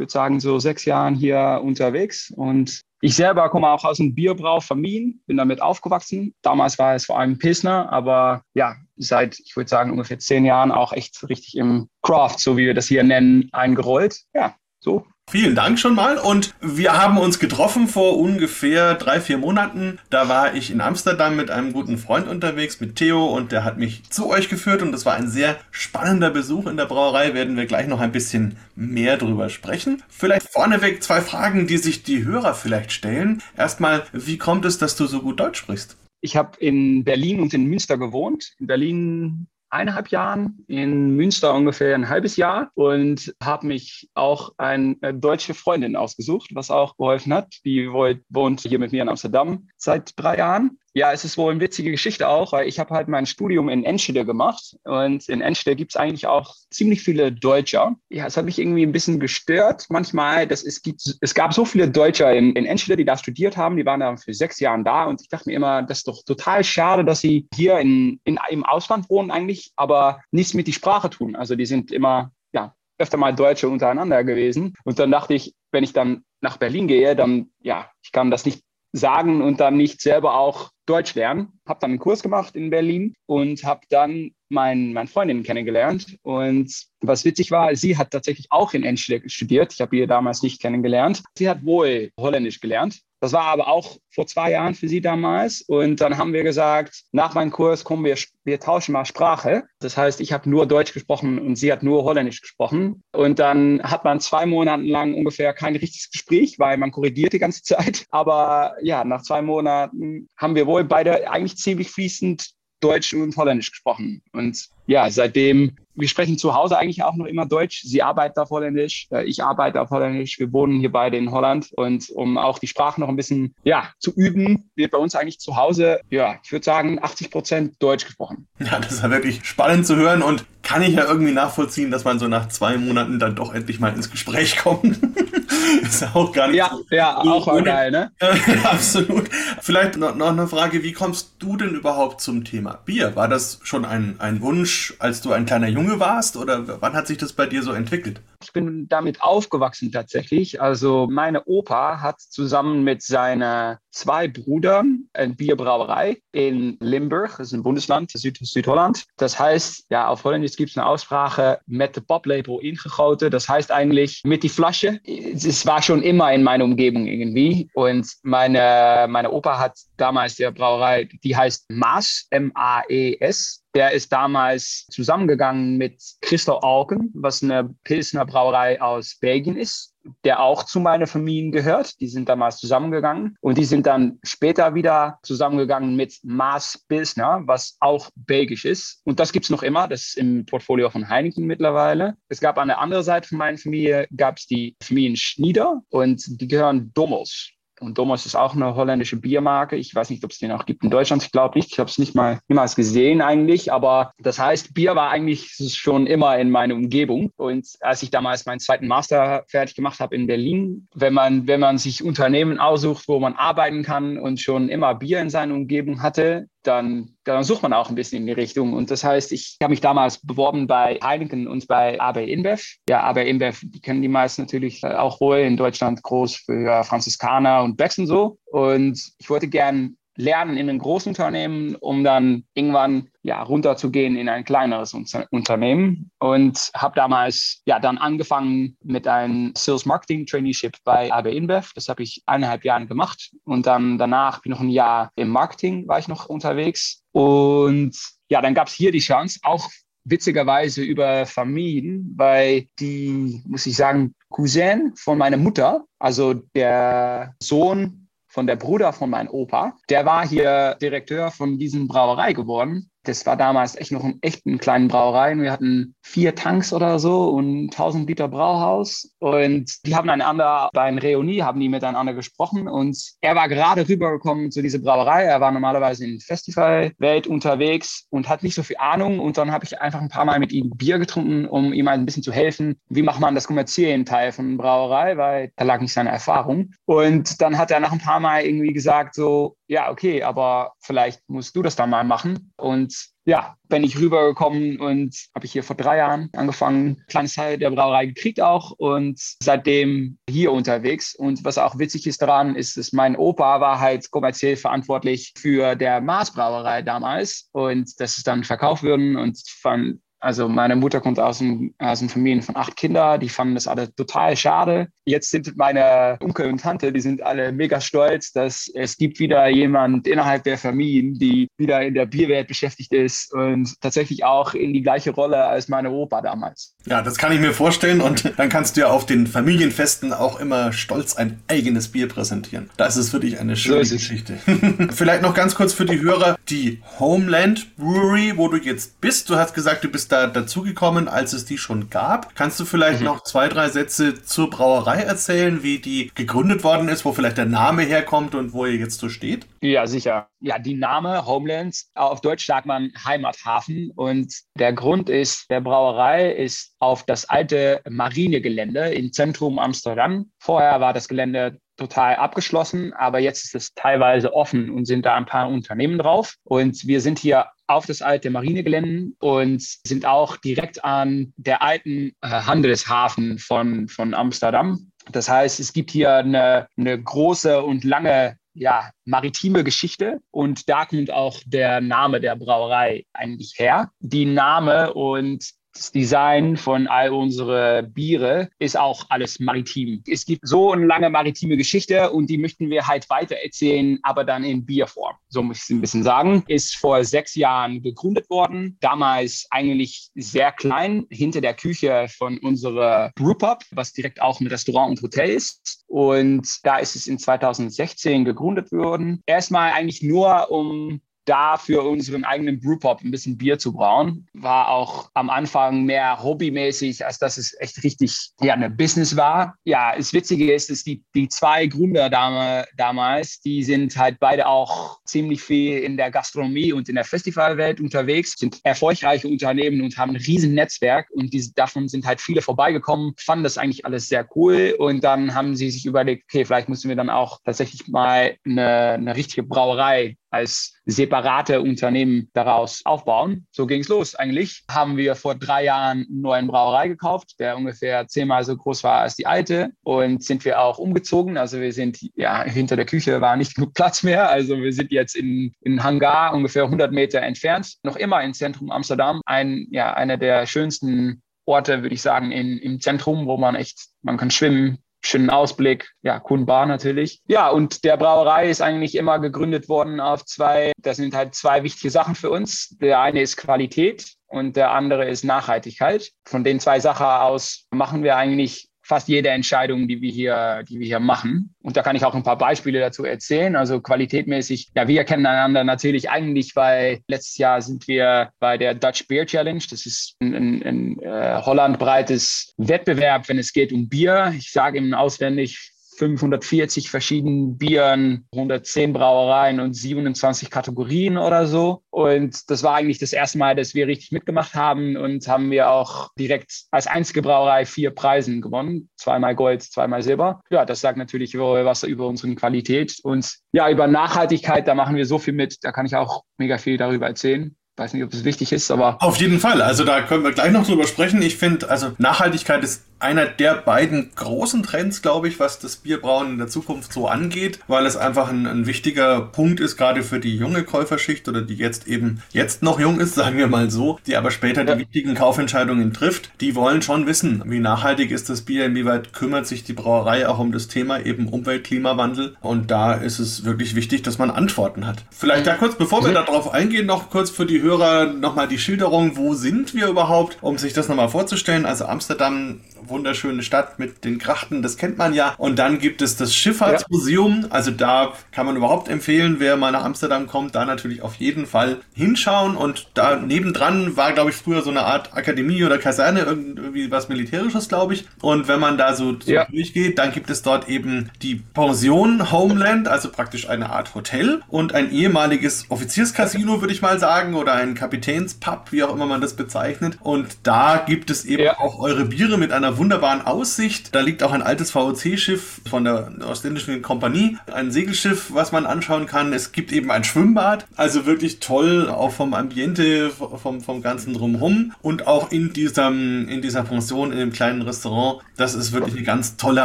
würde 0.00 0.10
sagen, 0.10 0.40
so 0.40 0.58
sechs 0.58 0.84
Jahren 0.84 1.14
hier 1.14 1.60
unterwegs. 1.62 2.32
Und 2.34 2.80
ich 3.00 3.14
selber 3.14 3.48
komme 3.48 3.68
auch 3.68 3.84
aus 3.84 4.00
einem 4.00 4.14
Bierbrau 4.14 4.60
Familien, 4.60 5.22
bin 5.26 5.36
damit 5.36 5.62
aufgewachsen. 5.62 6.34
Damals 6.42 6.78
war 6.78 6.94
es 6.94 7.06
vor 7.06 7.18
allem 7.18 7.38
Pilsner, 7.38 7.92
aber 7.92 8.42
ja, 8.54 8.74
seit, 8.96 9.38
ich 9.38 9.56
würde 9.56 9.70
sagen, 9.70 9.92
ungefähr 9.92 10.18
zehn 10.18 10.44
Jahren 10.44 10.72
auch 10.72 10.92
echt 10.92 11.28
richtig 11.28 11.56
im 11.56 11.88
Craft, 12.02 12.38
so 12.38 12.56
wie 12.56 12.66
wir 12.66 12.74
das 12.74 12.88
hier 12.88 13.04
nennen, 13.04 13.48
eingerollt. 13.52 14.22
Ja, 14.34 14.56
so 14.80 15.06
Vielen 15.30 15.54
Dank 15.54 15.78
schon 15.78 15.94
mal. 15.94 16.18
Und 16.18 16.52
wir 16.60 17.00
haben 17.00 17.16
uns 17.16 17.38
getroffen 17.38 17.86
vor 17.86 18.18
ungefähr 18.18 18.94
drei, 18.94 19.20
vier 19.20 19.38
Monaten. 19.38 20.00
Da 20.10 20.28
war 20.28 20.56
ich 20.56 20.72
in 20.72 20.80
Amsterdam 20.80 21.36
mit 21.36 21.52
einem 21.52 21.72
guten 21.72 21.98
Freund 21.98 22.26
unterwegs, 22.26 22.80
mit 22.80 22.96
Theo, 22.96 23.26
und 23.26 23.52
der 23.52 23.62
hat 23.62 23.78
mich 23.78 24.10
zu 24.10 24.28
euch 24.28 24.48
geführt. 24.48 24.82
Und 24.82 24.90
das 24.90 25.06
war 25.06 25.14
ein 25.14 25.28
sehr 25.28 25.56
spannender 25.70 26.30
Besuch 26.30 26.66
in 26.66 26.76
der 26.76 26.86
Brauerei. 26.86 27.32
Werden 27.32 27.56
wir 27.56 27.66
gleich 27.66 27.86
noch 27.86 28.00
ein 28.00 28.10
bisschen 28.10 28.56
mehr 28.74 29.18
drüber 29.18 29.50
sprechen. 29.50 30.02
Vielleicht 30.08 30.48
vorneweg 30.48 31.00
zwei 31.00 31.20
Fragen, 31.20 31.68
die 31.68 31.78
sich 31.78 32.02
die 32.02 32.24
Hörer 32.24 32.54
vielleicht 32.54 32.90
stellen. 32.90 33.40
Erstmal, 33.56 34.02
wie 34.12 34.36
kommt 34.36 34.64
es, 34.64 34.78
dass 34.78 34.96
du 34.96 35.06
so 35.06 35.22
gut 35.22 35.38
Deutsch 35.38 35.60
sprichst? 35.60 35.96
Ich 36.22 36.34
habe 36.34 36.58
in 36.58 37.04
Berlin 37.04 37.38
und 37.38 37.54
in 37.54 37.66
Münster 37.66 37.98
gewohnt. 37.98 38.54
In 38.58 38.66
Berlin 38.66 39.46
eineinhalb 39.70 40.08
Jahren, 40.08 40.64
in 40.66 41.16
Münster 41.16 41.54
ungefähr 41.54 41.94
ein 41.94 42.08
halbes 42.08 42.36
Jahr 42.36 42.70
und 42.74 43.34
habe 43.42 43.66
mich 43.66 44.10
auch 44.14 44.52
eine 44.58 44.96
deutsche 45.14 45.54
Freundin 45.54 45.96
ausgesucht, 45.96 46.50
was 46.54 46.70
auch 46.70 46.96
geholfen 46.96 47.32
hat. 47.32 47.54
Die 47.64 47.88
wohnt 47.88 48.60
hier 48.60 48.78
mit 48.78 48.92
mir 48.92 49.02
in 49.02 49.08
Amsterdam 49.08 49.68
seit 49.76 50.12
drei 50.16 50.38
Jahren 50.38 50.78
ja, 50.92 51.12
es 51.12 51.24
ist 51.24 51.38
wohl 51.38 51.52
eine 51.52 51.60
witzige 51.60 51.90
Geschichte 51.90 52.28
auch, 52.28 52.52
weil 52.52 52.66
ich 52.66 52.80
habe 52.80 52.94
halt 52.94 53.06
mein 53.06 53.26
Studium 53.26 53.68
in 53.68 53.84
Enschede 53.84 54.24
gemacht 54.24 54.76
und 54.84 55.28
in 55.28 55.40
Enschede 55.40 55.76
gibt 55.76 55.92
es 55.92 55.96
eigentlich 55.96 56.26
auch 56.26 56.54
ziemlich 56.70 57.02
viele 57.02 57.30
Deutsche. 57.30 57.94
Ja, 58.08 58.26
es 58.26 58.36
hat 58.36 58.44
mich 58.44 58.58
irgendwie 58.58 58.82
ein 58.82 58.92
bisschen 58.92 59.20
gestört 59.20 59.86
manchmal, 59.88 60.48
dass 60.48 60.64
es 60.64 60.82
gibt, 60.82 61.02
es 61.20 61.34
gab 61.34 61.54
so 61.54 61.64
viele 61.64 61.88
Deutsche 61.88 62.24
in, 62.24 62.54
in 62.56 62.66
Enschede, 62.66 62.96
die 62.96 63.04
da 63.04 63.16
studiert 63.16 63.56
haben, 63.56 63.76
die 63.76 63.86
waren 63.86 64.00
dann 64.00 64.18
für 64.18 64.34
sechs 64.34 64.58
Jahre 64.58 64.82
da 64.82 65.04
und 65.04 65.20
ich 65.20 65.28
dachte 65.28 65.48
mir 65.48 65.54
immer, 65.54 65.82
das 65.82 65.98
ist 65.98 66.08
doch 66.08 66.24
total 66.24 66.64
schade, 66.64 67.04
dass 67.04 67.20
sie 67.20 67.48
hier 67.54 67.78
in, 67.78 68.20
in, 68.24 68.38
im 68.50 68.64
Ausland 68.64 69.08
wohnen 69.08 69.30
eigentlich, 69.30 69.72
aber 69.76 70.20
nichts 70.32 70.54
mit 70.54 70.66
die 70.66 70.72
Sprache 70.72 71.10
tun. 71.10 71.36
Also 71.36 71.54
die 71.54 71.66
sind 71.66 71.92
immer, 71.92 72.32
ja, 72.52 72.74
öfter 72.98 73.16
mal 73.16 73.34
Deutsche 73.34 73.68
untereinander 73.68 74.24
gewesen 74.24 74.74
und 74.84 74.98
dann 74.98 75.12
dachte 75.12 75.34
ich, 75.34 75.54
wenn 75.70 75.84
ich 75.84 75.92
dann 75.92 76.24
nach 76.40 76.56
Berlin 76.56 76.88
gehe, 76.88 77.14
dann, 77.14 77.50
ja, 77.60 77.90
ich 78.02 78.10
kann 78.10 78.30
das 78.30 78.44
nicht 78.44 78.64
sagen 78.92 79.42
und 79.42 79.60
dann 79.60 79.76
nicht 79.76 80.00
selber 80.00 80.34
auch 80.34 80.70
Deutsch 80.86 81.14
lernen. 81.14 81.60
Habe 81.66 81.80
dann 81.80 81.90
einen 81.92 81.98
Kurs 81.98 82.22
gemacht 82.22 82.56
in 82.56 82.70
Berlin 82.70 83.14
und 83.26 83.62
habe 83.64 83.82
dann 83.88 84.32
mein, 84.48 84.92
meine 84.92 85.08
Freundin 85.08 85.42
kennengelernt. 85.42 86.18
Und 86.22 86.74
was 87.00 87.24
witzig 87.24 87.50
war, 87.50 87.74
sie 87.76 87.96
hat 87.96 88.10
tatsächlich 88.10 88.48
auch 88.50 88.74
in 88.74 88.82
Enschede 88.82 89.28
studiert. 89.28 89.72
Ich 89.72 89.80
habe 89.80 89.96
ihr 89.96 90.06
damals 90.06 90.42
nicht 90.42 90.60
kennengelernt. 90.60 91.22
Sie 91.36 91.48
hat 91.48 91.64
wohl 91.64 92.10
Holländisch 92.18 92.60
gelernt. 92.60 93.00
Das 93.20 93.34
war 93.34 93.44
aber 93.44 93.68
auch 93.68 93.98
vor 94.10 94.26
zwei 94.26 94.52
Jahren 94.52 94.74
für 94.74 94.88
sie 94.88 95.00
damals. 95.00 95.60
Und 95.60 96.00
dann 96.00 96.16
haben 96.16 96.32
wir 96.32 96.42
gesagt, 96.42 97.04
nach 97.12 97.34
meinem 97.34 97.50
Kurs 97.50 97.84
kommen 97.84 98.04
wir, 98.04 98.16
wir 98.44 98.58
tauschen 98.58 98.92
mal 98.92 99.04
Sprache. 99.04 99.64
Das 99.78 99.96
heißt, 99.96 100.20
ich 100.20 100.32
habe 100.32 100.48
nur 100.48 100.66
Deutsch 100.66 100.94
gesprochen 100.94 101.38
und 101.38 101.56
sie 101.56 101.70
hat 101.70 101.82
nur 101.82 102.04
Holländisch 102.04 102.40
gesprochen. 102.40 103.02
Und 103.12 103.38
dann 103.38 103.82
hat 103.82 104.04
man 104.04 104.20
zwei 104.20 104.46
Monate 104.46 104.84
lang 104.84 105.14
ungefähr 105.14 105.52
kein 105.52 105.76
richtiges 105.76 106.10
Gespräch, 106.10 106.58
weil 106.58 106.78
man 106.78 106.90
korrigiert 106.90 107.34
die 107.34 107.38
ganze 107.38 107.62
Zeit. 107.62 108.06
Aber 108.10 108.74
ja, 108.82 109.04
nach 109.04 109.22
zwei 109.22 109.42
Monaten 109.42 110.28
haben 110.36 110.54
wir 110.54 110.66
wohl 110.66 110.84
beide 110.84 111.30
eigentlich 111.30 111.56
ziemlich 111.56 111.90
fließend 111.90 112.54
Deutsch 112.80 113.12
und 113.12 113.36
Holländisch 113.36 113.70
gesprochen. 113.70 114.22
Und 114.32 114.68
ja, 114.86 115.10
seitdem, 115.10 115.76
wir 116.00 116.08
sprechen 116.08 116.38
zu 116.38 116.54
Hause 116.54 116.78
eigentlich 116.78 117.02
auch 117.02 117.14
noch 117.14 117.26
immer 117.26 117.46
Deutsch. 117.46 117.82
Sie 117.82 118.02
arbeitet 118.02 118.38
auf 118.38 118.50
Holländisch, 118.50 119.08
äh, 119.10 119.24
ich 119.24 119.42
arbeite 119.42 119.80
auf 119.80 119.90
Holländisch. 119.90 120.38
Wir 120.38 120.52
wohnen 120.52 120.80
hier 120.80 120.92
beide 120.92 121.16
in 121.16 121.30
Holland. 121.30 121.70
Und 121.76 122.10
um 122.10 122.38
auch 122.38 122.58
die 122.58 122.66
Sprache 122.66 123.00
noch 123.00 123.08
ein 123.08 123.16
bisschen 123.16 123.54
ja, 123.62 123.90
zu 123.98 124.12
üben, 124.14 124.70
wird 124.74 124.90
bei 124.90 124.98
uns 124.98 125.14
eigentlich 125.14 125.38
zu 125.38 125.56
Hause, 125.56 126.00
ja, 126.10 126.38
ich 126.42 126.52
würde 126.52 126.64
sagen, 126.64 126.98
80 127.02 127.30
Prozent 127.30 127.74
Deutsch 127.78 128.04
gesprochen. 128.04 128.48
Ja, 128.58 128.78
das 128.78 128.92
ist 128.92 129.02
ja 129.02 129.10
wirklich 129.10 129.44
spannend 129.44 129.86
zu 129.86 129.96
hören 129.96 130.22
und 130.22 130.44
kann 130.70 130.82
ich 130.82 130.94
ja 130.94 131.04
irgendwie 131.04 131.32
nachvollziehen, 131.32 131.90
dass 131.90 132.04
man 132.04 132.20
so 132.20 132.28
nach 132.28 132.46
zwei 132.46 132.78
Monaten 132.78 133.18
dann 133.18 133.34
doch 133.34 133.52
endlich 133.52 133.80
mal 133.80 133.92
ins 133.92 134.08
Gespräch 134.08 134.56
kommt. 134.56 135.00
ist 135.82 136.02
ja 136.02 136.10
auch 136.14 136.30
gar 136.30 136.46
nicht 136.46 136.58
ja, 136.58 136.70
so. 136.70 136.94
Ja, 136.94 137.18
auch 137.18 137.46
mal 137.46 137.64
geil, 137.64 137.90
ne? 137.90 138.12
Absolut. 138.62 139.28
Vielleicht 139.60 139.96
noch, 139.96 140.14
noch 140.14 140.28
eine 140.28 140.46
Frage, 140.46 140.84
wie 140.84 140.92
kommst 140.92 141.34
du 141.40 141.56
denn 141.56 141.74
überhaupt 141.74 142.20
zum 142.20 142.44
Thema 142.44 142.78
Bier? 142.84 143.16
War 143.16 143.26
das 143.26 143.58
schon 143.64 143.84
ein, 143.84 144.14
ein 144.20 144.42
Wunsch, 144.42 144.94
als 145.00 145.20
du 145.22 145.32
ein 145.32 145.44
kleiner 145.44 145.66
Junge 145.66 145.98
warst 145.98 146.36
oder 146.36 146.80
wann 146.80 146.92
hat 146.92 147.08
sich 147.08 147.18
das 147.18 147.32
bei 147.32 147.46
dir 147.46 147.64
so 147.64 147.72
entwickelt? 147.72 148.20
Ich 148.40 148.52
bin 148.52 148.86
damit 148.88 149.22
aufgewachsen 149.22 149.90
tatsächlich. 149.90 150.62
Also 150.62 151.08
meine 151.10 151.46
Opa 151.46 152.00
hat 152.00 152.20
zusammen 152.20 152.84
mit 152.84 153.02
seinen 153.02 153.76
zwei 153.90 154.28
Brüdern 154.28 155.08
eine 155.12 155.34
Bierbrauerei 155.34 156.18
in 156.32 156.76
Limburg, 156.80 157.36
das 157.38 157.48
ist 157.48 157.52
ein 157.52 157.62
Bundesland, 157.62 158.10
Süd 158.10 158.38
Südholland. 158.40 159.04
Das 159.16 159.38
heißt, 159.38 159.86
ja, 159.90 160.08
auf 160.08 160.24
Holländisch 160.24 160.56
gibt 160.56 160.70
es 160.70 160.76
eine 160.76 160.86
Aussprache 160.86 161.60
mit 161.66 161.96
dem 161.96 162.04
Poplabel 162.04 162.58
ingegoten. 162.62 163.30
Das 163.30 163.48
heißt 163.48 163.70
eigentlich 163.70 164.22
mit 164.24 164.42
die 164.42 164.48
Flasche. 164.48 165.00
Es 165.04 165.66
war 165.66 165.82
schon 165.82 166.02
immer 166.02 166.32
in 166.32 166.42
meiner 166.42 166.64
Umgebung 166.64 167.06
irgendwie. 167.06 167.68
Und 167.74 168.06
meine, 168.22 169.06
meine 169.08 169.30
Opa 169.30 169.58
hat 169.58 169.78
damals 169.96 170.36
die 170.36 170.50
Brauerei, 170.50 171.08
die 171.24 171.36
heißt 171.36 171.70
Maas, 171.70 172.26
M-A-E-S 172.30 173.60
der 173.74 173.92
ist 173.92 174.12
damals 174.12 174.86
zusammengegangen 174.90 175.76
mit 175.76 176.02
Christoph 176.20 176.62
Auken, 176.62 177.10
was 177.14 177.42
eine 177.42 177.74
Pilsner 177.84 178.26
Brauerei 178.26 178.80
aus 178.80 179.16
Belgien 179.20 179.56
ist, 179.56 179.89
der 180.24 180.40
auch 180.40 180.64
zu 180.64 180.80
meiner 180.80 181.06
Familie 181.06 181.50
gehört. 181.50 182.00
Die 182.00 182.08
sind 182.08 182.28
damals 182.28 182.58
zusammengegangen 182.58 183.36
und 183.40 183.58
die 183.58 183.64
sind 183.64 183.86
dann 183.86 184.18
später 184.22 184.74
wieder 184.74 185.18
zusammengegangen 185.22 185.96
mit 185.96 186.18
Maas 186.22 186.84
Pilsner, 186.88 187.42
was 187.46 187.76
auch 187.80 188.10
belgisch 188.14 188.64
ist. 188.64 189.02
Und 189.04 189.20
das 189.20 189.32
gibt 189.32 189.44
es 189.44 189.50
noch 189.50 189.62
immer, 189.62 189.88
das 189.88 190.08
ist 190.08 190.18
im 190.18 190.46
Portfolio 190.46 190.90
von 190.90 191.08
Heineken 191.08 191.46
mittlerweile. 191.46 192.16
Es 192.28 192.40
gab 192.40 192.58
an 192.58 192.68
der 192.68 192.80
anderen 192.80 193.04
Seite 193.04 193.28
von 193.28 193.38
meiner 193.38 193.58
Familie, 193.58 194.06
gab 194.16 194.38
es 194.38 194.46
die 194.46 194.76
Familien 194.82 195.16
Schnieder 195.16 195.82
und 195.90 196.40
die 196.40 196.48
gehören 196.48 196.92
Dommels. 196.94 197.50
Und 197.80 197.98
Domus 197.98 198.26
ist 198.26 198.36
auch 198.36 198.54
eine 198.54 198.74
holländische 198.74 199.16
Biermarke. 199.16 199.76
Ich 199.76 199.94
weiß 199.94 200.10
nicht, 200.10 200.22
ob 200.24 200.30
es 200.30 200.38
den 200.38 200.52
auch 200.52 200.66
gibt 200.66 200.84
in 200.84 200.90
Deutschland. 200.90 201.22
Ich 201.22 201.32
glaube 201.32 201.58
nicht. 201.58 201.72
Ich 201.72 201.78
habe 201.78 201.90
es 201.90 201.98
nicht 201.98 202.14
mal 202.14 202.38
niemals 202.48 202.76
gesehen 202.76 203.22
eigentlich. 203.22 203.72
Aber 203.72 204.12
das 204.18 204.38
heißt, 204.38 204.74
Bier 204.74 204.94
war 204.96 205.10
eigentlich 205.10 205.56
schon 205.74 206.06
immer 206.06 206.38
in 206.38 206.50
meiner 206.50 206.74
Umgebung. 206.74 207.32
Und 207.36 207.66
als 207.80 208.02
ich 208.02 208.10
damals 208.10 208.46
meinen 208.46 208.60
zweiten 208.60 208.86
Master 208.86 209.44
fertig 209.48 209.74
gemacht 209.74 210.00
habe 210.00 210.14
in 210.14 210.26
Berlin, 210.26 210.88
wenn 210.94 211.14
man, 211.14 211.46
wenn 211.46 211.60
man 211.60 211.78
sich 211.78 212.04
Unternehmen 212.04 212.58
aussucht, 212.58 213.08
wo 213.08 213.18
man 213.18 213.34
arbeiten 213.34 213.82
kann 213.82 214.18
und 214.18 214.40
schon 214.40 214.68
immer 214.68 214.94
Bier 214.94 215.20
in 215.20 215.30
seiner 215.30 215.54
Umgebung 215.54 216.02
hatte, 216.02 216.46
dann, 216.62 217.16
dann 217.24 217.44
sucht 217.44 217.62
man 217.62 217.72
auch 217.72 217.88
ein 217.88 217.94
bisschen 217.94 218.20
in 218.20 218.26
die 218.26 218.32
Richtung. 218.32 218.72
Und 218.74 218.90
das 218.90 219.04
heißt, 219.04 219.32
ich 219.32 219.56
habe 219.62 219.70
mich 219.70 219.80
damals 219.80 220.18
beworben 220.18 220.66
bei 220.66 220.98
Heineken 221.02 221.48
und 221.48 221.66
bei 221.66 222.00
AB 222.00 222.18
InBev. 222.18 222.62
Ja, 222.88 223.02
AB 223.04 223.18
InBev, 223.18 223.60
die 223.62 223.80
kennen 223.80 224.02
die 224.02 224.08
meisten 224.08 224.42
natürlich 224.42 224.84
auch 224.84 225.20
wohl 225.20 225.38
in 225.38 225.56
Deutschland 225.56 226.02
groß 226.02 226.36
für 226.36 226.84
Franziskaner 226.84 227.62
und 227.62 227.76
Becks 227.76 227.98
und 227.98 228.06
so. 228.06 228.38
Und 228.46 229.00
ich 229.18 229.30
wollte 229.30 229.48
gern 229.48 229.96
lernen 230.20 230.56
in 230.56 230.68
einem 230.68 230.78
großen 230.78 231.10
Unternehmen, 231.10 231.74
um 231.76 232.04
dann 232.04 232.44
irgendwann 232.54 233.08
ja 233.22 233.42
runterzugehen 233.42 234.16
in 234.16 234.28
ein 234.28 234.44
kleineres 234.44 234.94
Unter 234.94 235.26
Unternehmen. 235.30 236.10
Und 236.18 236.70
habe 236.74 236.94
damals 236.94 237.62
ja 237.64 237.78
dann 237.78 237.98
angefangen 237.98 238.76
mit 238.82 239.08
einem 239.08 239.52
Sales 239.56 239.86
Marketing 239.86 240.26
Traineeship 240.26 240.76
bei 240.84 241.12
AB 241.12 241.26
InBev. 241.26 241.72
Das 241.74 241.88
habe 241.88 242.02
ich 242.02 242.22
eineinhalb 242.26 242.64
Jahre 242.64 242.86
gemacht. 242.86 243.30
Und 243.44 243.66
dann 243.66 243.98
danach 243.98 244.42
bin 244.42 244.52
ich 244.52 244.58
noch 244.58 244.64
ein 244.64 244.70
Jahr 244.70 245.10
im 245.16 245.28
Marketing 245.28 245.86
war 245.88 245.98
ich 245.98 246.08
noch 246.08 246.26
unterwegs. 246.26 247.02
Und 247.12 247.96
ja, 248.28 248.40
dann 248.40 248.54
gab 248.54 248.68
es 248.68 248.74
hier 248.74 248.92
die 248.92 249.00
Chance 249.00 249.40
auch 249.42 249.68
witzigerweise 250.04 250.82
über 250.82 251.26
Familien, 251.26 252.14
weil 252.16 252.66
die, 252.78 253.42
muss 253.46 253.66
ich 253.66 253.76
sagen, 253.76 254.14
Cousin 254.30 254.92
von 254.96 255.18
meiner 255.18 255.36
Mutter, 255.36 255.84
also 255.98 256.34
der 256.34 257.34
Sohn 257.42 258.08
von 258.30 258.46
der 258.46 258.56
Bruder 258.56 258.92
von 258.92 259.10
meinem 259.10 259.28
Opa. 259.28 259.76
Der 259.90 260.06
war 260.06 260.26
hier 260.26 260.76
Direktor 260.80 261.30
von 261.30 261.58
diesem 261.58 261.88
Brauerei 261.88 262.32
geworden 262.32 262.90
das 263.04 263.24
war 263.24 263.36
damals 263.36 263.76
echt 263.76 263.92
noch 263.92 264.04
ein 264.04 264.18
echten 264.20 264.58
kleinen 264.58 264.88
Brauereien. 264.88 265.42
Wir 265.42 265.52
hatten 265.52 265.94
vier 266.02 266.34
Tanks 266.34 266.72
oder 266.72 266.98
so 266.98 267.30
und 267.30 267.70
1000 267.70 268.08
Liter 268.08 268.28
Brauhaus. 268.28 269.14
Und 269.18 269.86
die 269.86 269.94
haben 269.94 270.10
einander 270.10 270.68
bei 270.72 270.82
einer 270.82 271.02
Reunion, 271.02 271.44
haben 271.44 271.60
die 271.60 271.68
miteinander 271.68 272.12
gesprochen. 272.12 272.68
Und 272.68 272.98
er 273.20 273.34
war 273.34 273.48
gerade 273.48 273.88
rübergekommen 273.88 274.50
zu 274.50 274.60
dieser 274.60 274.80
Brauerei. 274.80 275.24
Er 275.24 275.40
war 275.40 275.50
normalerweise 275.50 276.04
in 276.04 276.20
Festivalwelt 276.20 277.26
unterwegs 277.26 278.06
und 278.10 278.28
hat 278.28 278.42
nicht 278.42 278.54
so 278.54 278.62
viel 278.62 278.76
Ahnung. 278.78 279.18
Und 279.18 279.38
dann 279.38 279.50
habe 279.50 279.64
ich 279.64 279.80
einfach 279.80 280.00
ein 280.00 280.08
paar 280.08 280.24
Mal 280.26 280.38
mit 280.38 280.52
ihm 280.52 280.70
Bier 280.70 280.98
getrunken, 280.98 281.46
um 281.46 281.72
ihm 281.72 281.88
ein 281.88 282.04
bisschen 282.04 282.22
zu 282.22 282.32
helfen. 282.32 282.78
Wie 282.88 283.02
macht 283.02 283.20
man 283.20 283.34
das 283.34 283.46
kommerziellen 283.46 284.04
Teil 284.04 284.32
von 284.32 284.58
Brauerei? 284.58 285.16
Weil 285.16 285.52
da 285.56 285.64
lag 285.64 285.80
nicht 285.80 285.94
seine 285.94 286.10
Erfahrung. 286.10 286.72
Und 286.84 287.40
dann 287.40 287.56
hat 287.56 287.70
er 287.70 287.80
nach 287.80 287.92
ein 287.92 287.98
paar 287.98 288.20
Mal 288.20 288.42
irgendwie 288.42 288.72
gesagt 288.72 289.14
so, 289.14 289.56
ja, 289.70 289.88
okay, 289.88 290.24
aber 290.24 290.72
vielleicht 290.80 291.22
musst 291.28 291.54
du 291.54 291.62
das 291.62 291.76
dann 291.76 291.90
mal 291.90 292.02
machen. 292.02 292.52
Und 292.56 292.92
ja, 293.24 293.54
bin 293.68 293.84
ich 293.84 293.96
rübergekommen 293.96 294.80
und 294.80 295.14
habe 295.32 295.46
ich 295.46 295.52
hier 295.52 295.62
vor 295.62 295.76
drei 295.76 295.98
Jahren 295.98 296.28
angefangen, 296.32 297.04
kleines 297.06 297.36
Teil 297.36 297.56
der 297.56 297.70
Brauerei 297.70 298.06
gekriegt 298.06 298.40
auch 298.40 298.72
und 298.72 299.20
seitdem 299.40 300.18
hier 300.28 300.50
unterwegs. 300.50 301.14
Und 301.14 301.44
was 301.44 301.56
auch 301.56 301.78
witzig 301.78 302.08
ist 302.08 302.20
daran, 302.20 302.56
ist, 302.56 302.76
dass 302.78 302.92
mein 302.92 303.14
Opa 303.14 303.60
war 303.60 303.78
halt 303.78 304.10
kommerziell 304.10 304.56
verantwortlich 304.56 305.32
für 305.38 305.76
der 305.76 306.00
Mars 306.00 306.32
Brauerei 306.32 306.82
damals 306.82 307.48
und 307.52 307.92
das 308.00 308.18
ist 308.18 308.26
dann 308.26 308.42
verkauft 308.42 308.82
worden 308.82 309.14
und 309.14 309.40
von 309.60 310.02
also 310.20 310.48
meine 310.48 310.76
Mutter 310.76 311.00
kommt 311.00 311.18
aus 311.18 311.40
einem, 311.40 311.74
aus 311.78 312.00
einem 312.00 312.10
Familien 312.10 312.42
von 312.42 312.56
acht 312.56 312.76
Kindern, 312.76 313.20
die 313.20 313.28
fanden 313.28 313.54
das 313.54 313.66
alle 313.66 313.92
total 313.94 314.36
schade. 314.36 314.88
Jetzt 315.06 315.30
sind 315.30 315.56
meine 315.56 316.18
Onkel 316.20 316.46
und 316.46 316.60
Tante, 316.60 316.92
die 316.92 317.00
sind 317.00 317.22
alle 317.22 317.52
mega 317.52 317.80
stolz, 317.80 318.32
dass 318.32 318.70
es 318.74 318.96
gibt 318.96 319.18
wieder 319.18 319.48
jemand 319.48 320.06
innerhalb 320.06 320.44
der 320.44 320.58
Familien, 320.58 321.18
die 321.18 321.48
wieder 321.56 321.82
in 321.82 321.94
der 321.94 322.06
Bierwelt 322.06 322.48
beschäftigt 322.48 322.92
ist 322.92 323.32
und 323.32 323.80
tatsächlich 323.80 324.24
auch 324.24 324.54
in 324.54 324.74
die 324.74 324.82
gleiche 324.82 325.10
Rolle 325.10 325.44
als 325.44 325.68
meine 325.68 325.90
Opa 325.90 326.20
damals. 326.20 326.76
Ja, 326.86 327.00
das 327.02 327.16
kann 327.16 327.32
ich 327.32 327.40
mir 327.40 327.52
vorstellen 327.52 328.00
und 328.00 328.32
dann 328.38 328.48
kannst 328.50 328.76
du 328.76 328.82
ja 328.82 328.88
auf 328.88 329.06
den 329.06 329.26
Familienfesten 329.26 330.12
auch 330.12 330.38
immer 330.38 330.72
stolz 330.72 331.16
ein 331.16 331.40
eigenes 331.48 331.88
Bier 331.88 332.08
präsentieren. 332.08 332.68
Das 332.76 332.96
ist 332.96 333.12
wirklich 333.12 333.40
eine 333.40 333.56
schöne 333.56 333.84
so 333.84 333.94
Geschichte. 333.94 334.38
Vielleicht 334.90 335.22
noch 335.22 335.34
ganz 335.34 335.54
kurz 335.54 335.72
für 335.72 335.86
die 335.86 336.00
Hörer, 336.00 336.36
die 336.48 336.82
Homeland 336.98 337.74
Brewery, 337.76 338.34
wo 338.36 338.48
du 338.48 338.58
jetzt 338.58 339.00
bist. 339.00 339.30
Du 339.30 339.36
hast 339.36 339.54
gesagt, 339.54 339.82
du 339.82 339.88
bist 339.88 340.09
da 340.12 340.26
dazugekommen, 340.26 341.08
als 341.08 341.32
es 341.32 341.44
die 341.44 341.58
schon 341.58 341.90
gab. 341.90 342.34
Kannst 342.34 342.58
du 342.60 342.64
vielleicht 342.64 343.00
mhm. 343.00 343.06
noch 343.06 343.22
zwei, 343.22 343.48
drei 343.48 343.68
Sätze 343.68 344.22
zur 344.22 344.50
Brauerei 344.50 345.02
erzählen, 345.02 345.62
wie 345.62 345.78
die 345.78 346.10
gegründet 346.14 346.64
worden 346.64 346.88
ist, 346.88 347.04
wo 347.04 347.12
vielleicht 347.12 347.38
der 347.38 347.46
Name 347.46 347.82
herkommt 347.82 348.34
und 348.34 348.52
wo 348.52 348.66
ihr 348.66 348.76
jetzt 348.76 348.98
so 348.98 349.08
steht? 349.08 349.46
Ja, 349.60 349.86
sicher. 349.86 350.28
Ja, 350.40 350.58
die 350.58 350.74
Name 350.74 351.26
Homelands, 351.26 351.90
auf 351.94 352.20
Deutsch 352.20 352.46
sagt 352.46 352.66
man 352.66 352.92
Heimathafen. 353.04 353.90
Und 353.94 354.34
der 354.58 354.72
Grund 354.72 355.08
ist, 355.08 355.50
der 355.50 355.60
Brauerei 355.60 356.32
ist 356.32 356.74
auf 356.78 357.04
das 357.04 357.28
alte 357.28 357.80
Marinegelände 357.88 358.88
im 358.90 359.12
Zentrum 359.12 359.58
Amsterdam. 359.58 360.30
Vorher 360.38 360.80
war 360.80 360.92
das 360.92 361.08
Gelände 361.08 361.58
total 361.80 362.16
abgeschlossen, 362.16 362.92
aber 362.92 363.20
jetzt 363.20 363.44
ist 363.44 363.54
es 363.54 363.74
teilweise 363.74 364.34
offen 364.34 364.68
und 364.68 364.84
sind 364.84 365.06
da 365.06 365.16
ein 365.16 365.24
paar 365.24 365.48
Unternehmen 365.48 365.98
drauf. 365.98 366.34
Und 366.44 366.86
wir 366.86 367.00
sind 367.00 367.18
hier 367.18 367.46
auf 367.66 367.86
das 367.86 368.02
alte 368.02 368.28
Marinegelände 368.28 369.12
und 369.18 369.62
sind 369.62 370.04
auch 370.04 370.36
direkt 370.36 370.84
an 370.84 371.32
der 371.36 371.62
alten 371.62 372.12
äh, 372.20 372.28
Handelshafen 372.28 373.38
von, 373.38 373.88
von 373.88 374.12
Amsterdam. 374.12 374.90
Das 375.10 375.30
heißt, 375.30 375.58
es 375.58 375.72
gibt 375.72 375.90
hier 375.90 376.16
eine, 376.16 376.68
eine 376.76 377.02
große 377.02 377.62
und 377.62 377.82
lange 377.84 378.36
ja, 378.52 378.90
maritime 379.06 379.64
Geschichte 379.64 380.18
und 380.30 380.68
da 380.68 380.84
kommt 380.84 381.10
auch 381.10 381.40
der 381.46 381.80
Name 381.80 382.20
der 382.20 382.36
Brauerei 382.36 383.06
eigentlich 383.14 383.54
her. 383.56 383.90
Die 384.00 384.26
Name 384.26 384.92
und 384.92 385.48
das 385.72 385.92
Design 385.92 386.56
von 386.56 386.86
all 386.86 387.10
unsere 387.10 387.84
Biere 387.84 388.50
ist 388.58 388.76
auch 388.76 389.06
alles 389.08 389.38
maritim. 389.38 390.02
Es 390.06 390.24
gibt 390.26 390.46
so 390.46 390.72
eine 390.72 390.86
lange 390.86 391.10
maritime 391.10 391.56
Geschichte 391.56 392.10
und 392.10 392.28
die 392.28 392.38
möchten 392.38 392.70
wir 392.70 392.86
halt 392.86 393.08
weiter 393.08 393.36
erzählen, 393.36 393.98
aber 394.02 394.24
dann 394.24 394.44
in 394.44 394.66
Bierform. 394.66 395.16
So 395.28 395.42
muss 395.42 395.58
ich 395.58 395.62
es 395.64 395.70
ein 395.70 395.80
bisschen 395.80 396.02
sagen. 396.02 396.44
Ist 396.48 396.76
vor 396.76 397.04
sechs 397.04 397.34
Jahren 397.34 397.82
gegründet 397.82 398.28
worden. 398.30 398.78
Damals 398.80 399.46
eigentlich 399.50 400.10
sehr 400.14 400.52
klein, 400.52 401.06
hinter 401.10 401.40
der 401.40 401.54
Küche 401.54 402.08
von 402.16 402.38
unserer 402.38 403.12
Brewpub, 403.14 403.62
was 403.70 403.92
direkt 403.92 404.20
auch 404.20 404.40
ein 404.40 404.48
Restaurant 404.48 404.90
und 404.90 405.02
Hotel 405.02 405.30
ist. 405.30 405.84
Und 405.86 406.46
da 406.64 406.78
ist 406.78 406.96
es 406.96 407.06
in 407.06 407.18
2016 407.18 408.24
gegründet 408.24 408.72
worden. 408.72 409.22
Erstmal 409.26 409.72
eigentlich 409.72 410.02
nur, 410.02 410.50
um 410.50 411.00
da 411.24 411.56
für 411.56 411.82
unseren 411.82 412.24
eigenen 412.24 412.60
Brewpop 412.60 413.02
ein 413.02 413.10
bisschen 413.10 413.36
Bier 413.36 413.58
zu 413.58 413.72
brauen. 413.72 414.26
War 414.32 414.68
auch 414.68 415.10
am 415.14 415.30
Anfang 415.30 415.84
mehr 415.84 416.22
hobbymäßig, 416.22 417.04
als 417.04 417.18
dass 417.18 417.36
es 417.36 417.56
echt 417.60 417.82
richtig 417.84 418.30
ja, 418.40 418.54
eine 418.54 418.70
Business 418.70 419.16
war. 419.16 419.54
Ja, 419.64 419.94
das 419.96 420.12
Witzige 420.12 420.52
ist, 420.52 420.70
dass 420.70 420.84
die, 420.84 421.02
die 421.14 421.28
zwei 421.28 421.66
Gründer 421.66 422.10
damals, 422.10 423.40
die 423.40 423.62
sind 423.62 423.96
halt 423.96 424.18
beide 424.18 424.46
auch 424.46 424.98
ziemlich 425.04 425.42
viel 425.42 425.78
in 425.78 425.96
der 425.96 426.10
Gastronomie 426.10 426.72
und 426.72 426.88
in 426.88 426.94
der 426.94 427.04
Festivalwelt 427.04 427.80
unterwegs, 427.80 428.34
sind 428.38 428.58
erfolgreiche 428.64 429.28
Unternehmen 429.28 429.82
und 429.82 429.96
haben 429.98 430.10
ein 430.10 430.16
riesen 430.16 430.54
Netzwerk 430.54 431.08
und 431.10 431.32
diese, 431.32 431.52
davon 431.54 431.88
sind 431.88 432.06
halt 432.06 432.20
viele 432.20 432.42
vorbeigekommen, 432.42 433.14
fanden 433.18 433.44
das 433.44 433.58
eigentlich 433.58 433.84
alles 433.84 434.08
sehr 434.08 434.26
cool 434.34 434.74
und 434.78 435.04
dann 435.04 435.34
haben 435.34 435.56
sie 435.56 435.70
sich 435.70 435.86
überlegt, 435.86 436.24
okay, 436.24 436.44
vielleicht 436.44 436.68
müssen 436.68 436.88
wir 436.88 436.96
dann 436.96 437.10
auch 437.10 437.40
tatsächlich 437.44 437.88
mal 437.88 438.36
eine, 438.44 438.92
eine 438.92 439.16
richtige 439.16 439.42
Brauerei 439.42 440.16
als 440.30 440.74
separate 440.86 441.60
Unternehmen 441.60 442.30
daraus 442.32 442.82
aufbauen. 442.84 443.46
So 443.50 443.66
ging 443.66 443.80
es 443.80 443.88
los 443.88 444.14
eigentlich. 444.14 444.62
Haben 444.70 444.96
wir 444.96 445.14
vor 445.14 445.34
drei 445.34 445.64
Jahren 445.64 446.06
einen 446.08 446.20
neuen 446.20 446.46
Brauerei 446.46 446.88
gekauft, 446.88 447.34
der 447.38 447.56
ungefähr 447.56 448.06
zehnmal 448.06 448.44
so 448.44 448.56
groß 448.56 448.84
war 448.84 449.00
als 449.00 449.16
die 449.16 449.26
alte 449.26 449.70
und 449.82 450.22
sind 450.24 450.44
wir 450.44 450.60
auch 450.60 450.78
umgezogen. 450.78 451.36
Also 451.36 451.60
wir 451.60 451.72
sind, 451.72 451.98
ja, 452.14 452.42
hinter 452.44 452.76
der 452.76 452.86
Küche 452.86 453.20
war 453.20 453.36
nicht 453.36 453.54
genug 453.56 453.74
Platz 453.74 454.02
mehr. 454.02 454.30
Also 454.30 454.56
wir 454.56 454.72
sind 454.72 454.92
jetzt 454.92 455.16
in, 455.16 455.52
in 455.60 455.82
Hangar 455.82 456.34
ungefähr 456.34 456.64
100 456.64 456.92
Meter 456.92 457.20
entfernt, 457.20 457.74
noch 457.82 457.96
immer 457.96 458.22
im 458.22 458.34
Zentrum 458.34 458.70
Amsterdam. 458.70 459.20
Ein, 459.26 459.66
ja, 459.70 459.92
einer 459.94 460.16
der 460.16 460.46
schönsten 460.46 461.22
Orte, 461.46 461.82
würde 461.82 461.94
ich 461.94 462.02
sagen, 462.02 462.30
in, 462.30 462.58
im 462.58 462.80
Zentrum, 462.80 463.26
wo 463.26 463.36
man 463.36 463.56
echt, 463.56 463.88
man 464.02 464.16
kann 464.16 464.30
schwimmen, 464.30 464.78
schönen 465.02 465.30
Ausblick, 465.30 465.90
ja, 466.02 466.20
Kunbar 466.20 466.66
natürlich. 466.66 467.22
Ja, 467.26 467.48
und 467.48 467.84
der 467.84 467.96
Brauerei 467.96 468.48
ist 468.48 468.62
eigentlich 468.62 468.94
immer 468.96 469.18
gegründet 469.18 469.68
worden 469.68 470.00
auf 470.00 470.24
zwei, 470.24 470.72
das 470.78 470.96
sind 470.96 471.14
halt 471.14 471.34
zwei 471.34 471.62
wichtige 471.62 471.90
Sachen 471.90 472.14
für 472.14 472.30
uns. 472.30 472.76
Der 472.80 473.00
eine 473.00 473.20
ist 473.20 473.36
Qualität 473.36 474.14
und 474.26 474.56
der 474.56 474.70
andere 474.72 475.08
ist 475.08 475.24
Nachhaltigkeit. 475.24 476.10
Von 476.24 476.44
den 476.44 476.60
zwei 476.60 476.80
Sachen 476.80 477.06
aus 477.06 477.66
machen 477.70 478.02
wir 478.02 478.16
eigentlich 478.16 478.69
fast 478.90 479.06
jede 479.06 479.28
Entscheidung, 479.28 479.86
die 479.86 480.02
wir 480.02 480.10
hier, 480.10 480.64
die 480.68 480.80
wir 480.80 480.86
hier 480.86 480.98
machen. 480.98 481.54
Und 481.62 481.76
da 481.76 481.82
kann 481.82 481.94
ich 481.94 482.04
auch 482.04 482.16
ein 482.16 482.24
paar 482.24 482.36
Beispiele 482.36 482.80
dazu 482.80 483.04
erzählen. 483.04 483.54
Also 483.54 483.80
qualitätmäßig, 483.80 484.72
ja, 484.74 484.88
wir 484.88 485.04
kennen 485.04 485.26
einander 485.26 485.62
natürlich 485.62 486.10
eigentlich, 486.10 486.56
weil 486.56 486.98
letztes 487.06 487.38
Jahr 487.38 487.62
sind 487.62 487.86
wir 487.86 488.30
bei 488.40 488.58
der 488.58 488.74
Dutch 488.74 489.06
Beer 489.06 489.26
Challenge. 489.26 489.62
Das 489.70 489.86
ist 489.86 490.16
ein, 490.20 490.34
ein, 490.34 490.62
ein 490.64 491.02
äh, 491.02 491.40
Holland 491.40 491.78
breites 491.78 492.52
Wettbewerb, 492.56 493.28
wenn 493.28 493.38
es 493.38 493.52
geht 493.52 493.72
um 493.72 493.88
Bier. 493.88 494.34
Ich 494.36 494.50
sage 494.50 494.78
ihm 494.78 494.92
auswendig 494.92 495.70
540 495.96 496.90
verschiedenen 496.90 497.58
Bieren, 497.58 498.26
110 498.32 498.92
Brauereien 498.92 499.60
und 499.60 499.74
27 499.74 500.50
Kategorien 500.50 501.18
oder 501.18 501.46
so. 501.46 501.82
Und 501.90 502.50
das 502.50 502.62
war 502.62 502.76
eigentlich 502.76 502.98
das 502.98 503.12
erste 503.12 503.38
Mal, 503.38 503.54
dass 503.54 503.74
wir 503.74 503.86
richtig 503.86 504.12
mitgemacht 504.12 504.54
haben 504.54 504.96
und 504.96 505.26
haben 505.28 505.50
wir 505.50 505.70
auch 505.70 506.10
direkt 506.18 506.64
als 506.70 506.86
einzige 506.86 507.22
Brauerei 507.22 507.66
vier 507.66 507.90
Preisen 507.90 508.40
gewonnen. 508.40 508.88
Zweimal 508.96 509.34
Gold, 509.34 509.62
zweimal 509.62 510.02
Silber. 510.02 510.40
Ja, 510.50 510.64
das 510.64 510.80
sagt 510.80 510.98
natürlich 510.98 511.36
was 511.36 511.82
über 511.82 512.06
unsere 512.06 512.34
Qualität. 512.34 512.98
Und 513.02 513.36
ja, 513.52 513.68
über 513.70 513.86
Nachhaltigkeit, 513.86 514.66
da 514.68 514.74
machen 514.74 514.96
wir 514.96 515.06
so 515.06 515.18
viel 515.18 515.34
mit. 515.34 515.58
Da 515.62 515.72
kann 515.72 515.86
ich 515.86 515.96
auch 515.96 516.22
mega 516.38 516.58
viel 516.58 516.76
darüber 516.76 517.06
erzählen 517.06 517.56
weiß 517.76 517.94
nicht, 517.94 518.04
ob 518.04 518.12
es 518.12 518.24
wichtig 518.24 518.52
ist, 518.52 518.70
aber. 518.70 518.98
Auf 519.00 519.16
jeden 519.16 519.40
Fall. 519.40 519.62
Also 519.62 519.84
da 519.84 520.02
können 520.02 520.22
wir 520.22 520.32
gleich 520.32 520.52
noch 520.52 520.66
drüber 520.66 520.86
sprechen. 520.86 521.22
Ich 521.22 521.36
finde, 521.36 521.70
also 521.70 521.92
Nachhaltigkeit 521.96 522.62
ist 522.62 522.84
einer 523.00 523.26
der 523.26 523.54
beiden 523.54 524.10
großen 524.14 524.62
Trends, 524.62 525.02
glaube 525.02 525.28
ich, 525.28 525.40
was 525.40 525.58
das 525.58 525.76
Bierbrauen 525.76 526.32
in 526.32 526.38
der 526.38 526.48
Zukunft 526.48 526.92
so 526.92 527.08
angeht, 527.08 527.58
weil 527.66 527.86
es 527.86 527.96
einfach 527.96 528.28
ein, 528.28 528.46
ein, 528.46 528.66
wichtiger 528.66 529.20
Punkt 529.22 529.58
ist, 529.58 529.76
gerade 529.76 530.02
für 530.02 530.20
die 530.20 530.36
junge 530.36 530.64
Käuferschicht 530.64 531.28
oder 531.28 531.42
die 531.42 531.54
jetzt 531.54 531.88
eben 531.88 532.22
jetzt 532.32 532.62
noch 532.62 532.78
jung 532.78 533.00
ist, 533.00 533.14
sagen 533.20 533.38
wir 533.38 533.48
mal 533.48 533.70
so, 533.70 533.98
die 534.06 534.16
aber 534.16 534.30
später 534.30 534.64
die 534.64 534.78
wichtigen 534.78 535.14
Kaufentscheidungen 535.14 535.92
trifft. 535.92 536.30
Die 536.40 536.54
wollen 536.54 536.82
schon 536.82 537.06
wissen, 537.06 537.42
wie 537.46 537.58
nachhaltig 537.58 538.10
ist 538.10 538.28
das 538.28 538.42
Bier, 538.42 538.66
inwieweit 538.66 539.12
kümmert 539.12 539.46
sich 539.46 539.64
die 539.64 539.72
Brauerei 539.72 540.28
auch 540.28 540.38
um 540.38 540.52
das 540.52 540.68
Thema 540.68 541.04
eben 541.04 541.28
Umwelt, 541.28 541.64
Klimawandel. 541.64 542.36
Und 542.40 542.70
da 542.70 542.94
ist 542.94 543.18
es 543.18 543.44
wirklich 543.44 543.74
wichtig, 543.74 544.02
dass 544.02 544.18
man 544.18 544.30
Antworten 544.30 544.86
hat. 544.86 545.04
Vielleicht 545.10 545.46
da 545.46 545.54
kurz, 545.54 545.76
bevor 545.76 546.02
wir 546.02 546.10
mhm. 546.10 546.14
darauf 546.14 546.52
eingehen, 546.52 546.86
noch 546.86 547.10
kurz 547.10 547.30
für 547.30 547.46
die 547.46 547.62
Hörer 547.62 548.12
nochmal 548.12 548.48
die 548.48 548.58
Schilderung, 548.58 549.16
wo 549.16 549.34
sind 549.34 549.74
wir 549.74 549.88
überhaupt, 549.88 550.38
um 550.42 550.58
sich 550.58 550.72
das 550.72 550.88
nochmal 550.88 551.08
vorzustellen. 551.08 551.66
Also 551.66 551.86
Amsterdam 551.86 552.60
wunderschöne 552.90 553.42
Stadt 553.42 553.78
mit 553.78 554.04
den 554.04 554.18
Krachten, 554.18 554.62
das 554.62 554.76
kennt 554.76 554.98
man 554.98 555.14
ja. 555.14 555.34
Und 555.38 555.58
dann 555.58 555.78
gibt 555.78 556.02
es 556.02 556.16
das 556.16 556.34
Schifffahrtsmuseum. 556.34 557.42
Ja. 557.42 557.48
Also 557.50 557.70
da 557.70 558.12
kann 558.32 558.46
man 558.46 558.56
überhaupt 558.56 558.88
empfehlen, 558.88 559.36
wer 559.38 559.56
mal 559.56 559.72
nach 559.72 559.84
Amsterdam 559.84 560.26
kommt, 560.26 560.54
da 560.54 560.64
natürlich 560.64 561.02
auf 561.02 561.14
jeden 561.16 561.46
Fall 561.46 561.78
hinschauen. 561.94 562.56
Und 562.56 562.88
da 562.94 563.16
nebendran 563.16 563.96
war, 563.96 564.12
glaube 564.12 564.30
ich, 564.30 564.36
früher 564.36 564.62
so 564.62 564.70
eine 564.70 564.82
Art 564.82 565.14
Akademie 565.14 565.64
oder 565.64 565.78
Kaserne, 565.78 566.20
irgendwie 566.20 566.90
was 566.90 567.08
Militärisches, 567.08 567.68
glaube 567.68 567.94
ich. 567.94 568.06
Und 568.20 568.48
wenn 568.48 568.60
man 568.60 568.76
da 568.76 568.94
so, 568.94 569.16
so 569.20 569.30
ja. 569.30 569.46
durchgeht, 569.46 569.98
dann 569.98 570.12
gibt 570.12 570.30
es 570.30 570.42
dort 570.42 570.68
eben 570.68 571.10
die 571.22 571.36
Pension 571.36 572.30
Homeland, 572.32 572.88
also 572.88 573.10
praktisch 573.10 573.48
eine 573.48 573.70
Art 573.70 573.94
Hotel 573.94 574.42
und 574.48 574.74
ein 574.74 574.90
ehemaliges 574.90 575.66
Offizierscasino, 575.68 576.60
würde 576.60 576.72
ich 576.72 576.82
mal 576.82 576.98
sagen, 576.98 577.34
oder 577.34 577.54
ein 577.54 577.74
Kapitänspub, 577.74 578.72
wie 578.72 578.82
auch 578.82 578.92
immer 578.92 579.06
man 579.06 579.20
das 579.20 579.34
bezeichnet. 579.34 579.98
Und 580.00 580.38
da 580.42 580.82
gibt 580.86 581.10
es 581.10 581.24
eben 581.24 581.42
ja. 581.42 581.58
auch 581.58 581.78
eure 581.78 582.04
Biere 582.04 582.38
mit 582.38 582.52
einer 582.52 582.78
wunderbaren 582.80 583.20
Aussicht. 583.20 583.94
Da 583.94 584.00
liegt 584.00 584.22
auch 584.22 584.32
ein 584.32 584.42
altes 584.42 584.70
VOC-Schiff 584.70 585.60
von 585.68 585.84
der 585.84 586.12
Ostindischen 586.26 586.80
Kompanie, 586.80 587.36
ein 587.52 587.70
Segelschiff, 587.70 588.32
was 588.32 588.52
man 588.52 588.64
anschauen 588.64 589.06
kann. 589.06 589.34
Es 589.34 589.52
gibt 589.52 589.70
eben 589.70 589.90
ein 589.90 590.02
Schwimmbad, 590.02 590.66
also 590.76 591.04
wirklich 591.04 591.40
toll, 591.40 591.88
auch 591.90 592.10
vom 592.10 592.32
Ambiente, 592.32 593.10
vom, 593.10 593.60
vom 593.60 593.82
ganzen 593.82 594.14
Drumherum 594.14 594.72
und 594.80 595.06
auch 595.06 595.30
in, 595.30 595.52
diesem, 595.52 596.26
in 596.28 596.40
dieser 596.40 596.62
Pension, 596.62 597.12
in 597.12 597.18
dem 597.18 597.32
kleinen 597.32 597.60
Restaurant. 597.60 598.22
Das 598.38 598.54
ist 598.54 598.72
wirklich 598.72 598.94
eine 598.94 599.04
ganz 599.04 599.36
tolle 599.36 599.64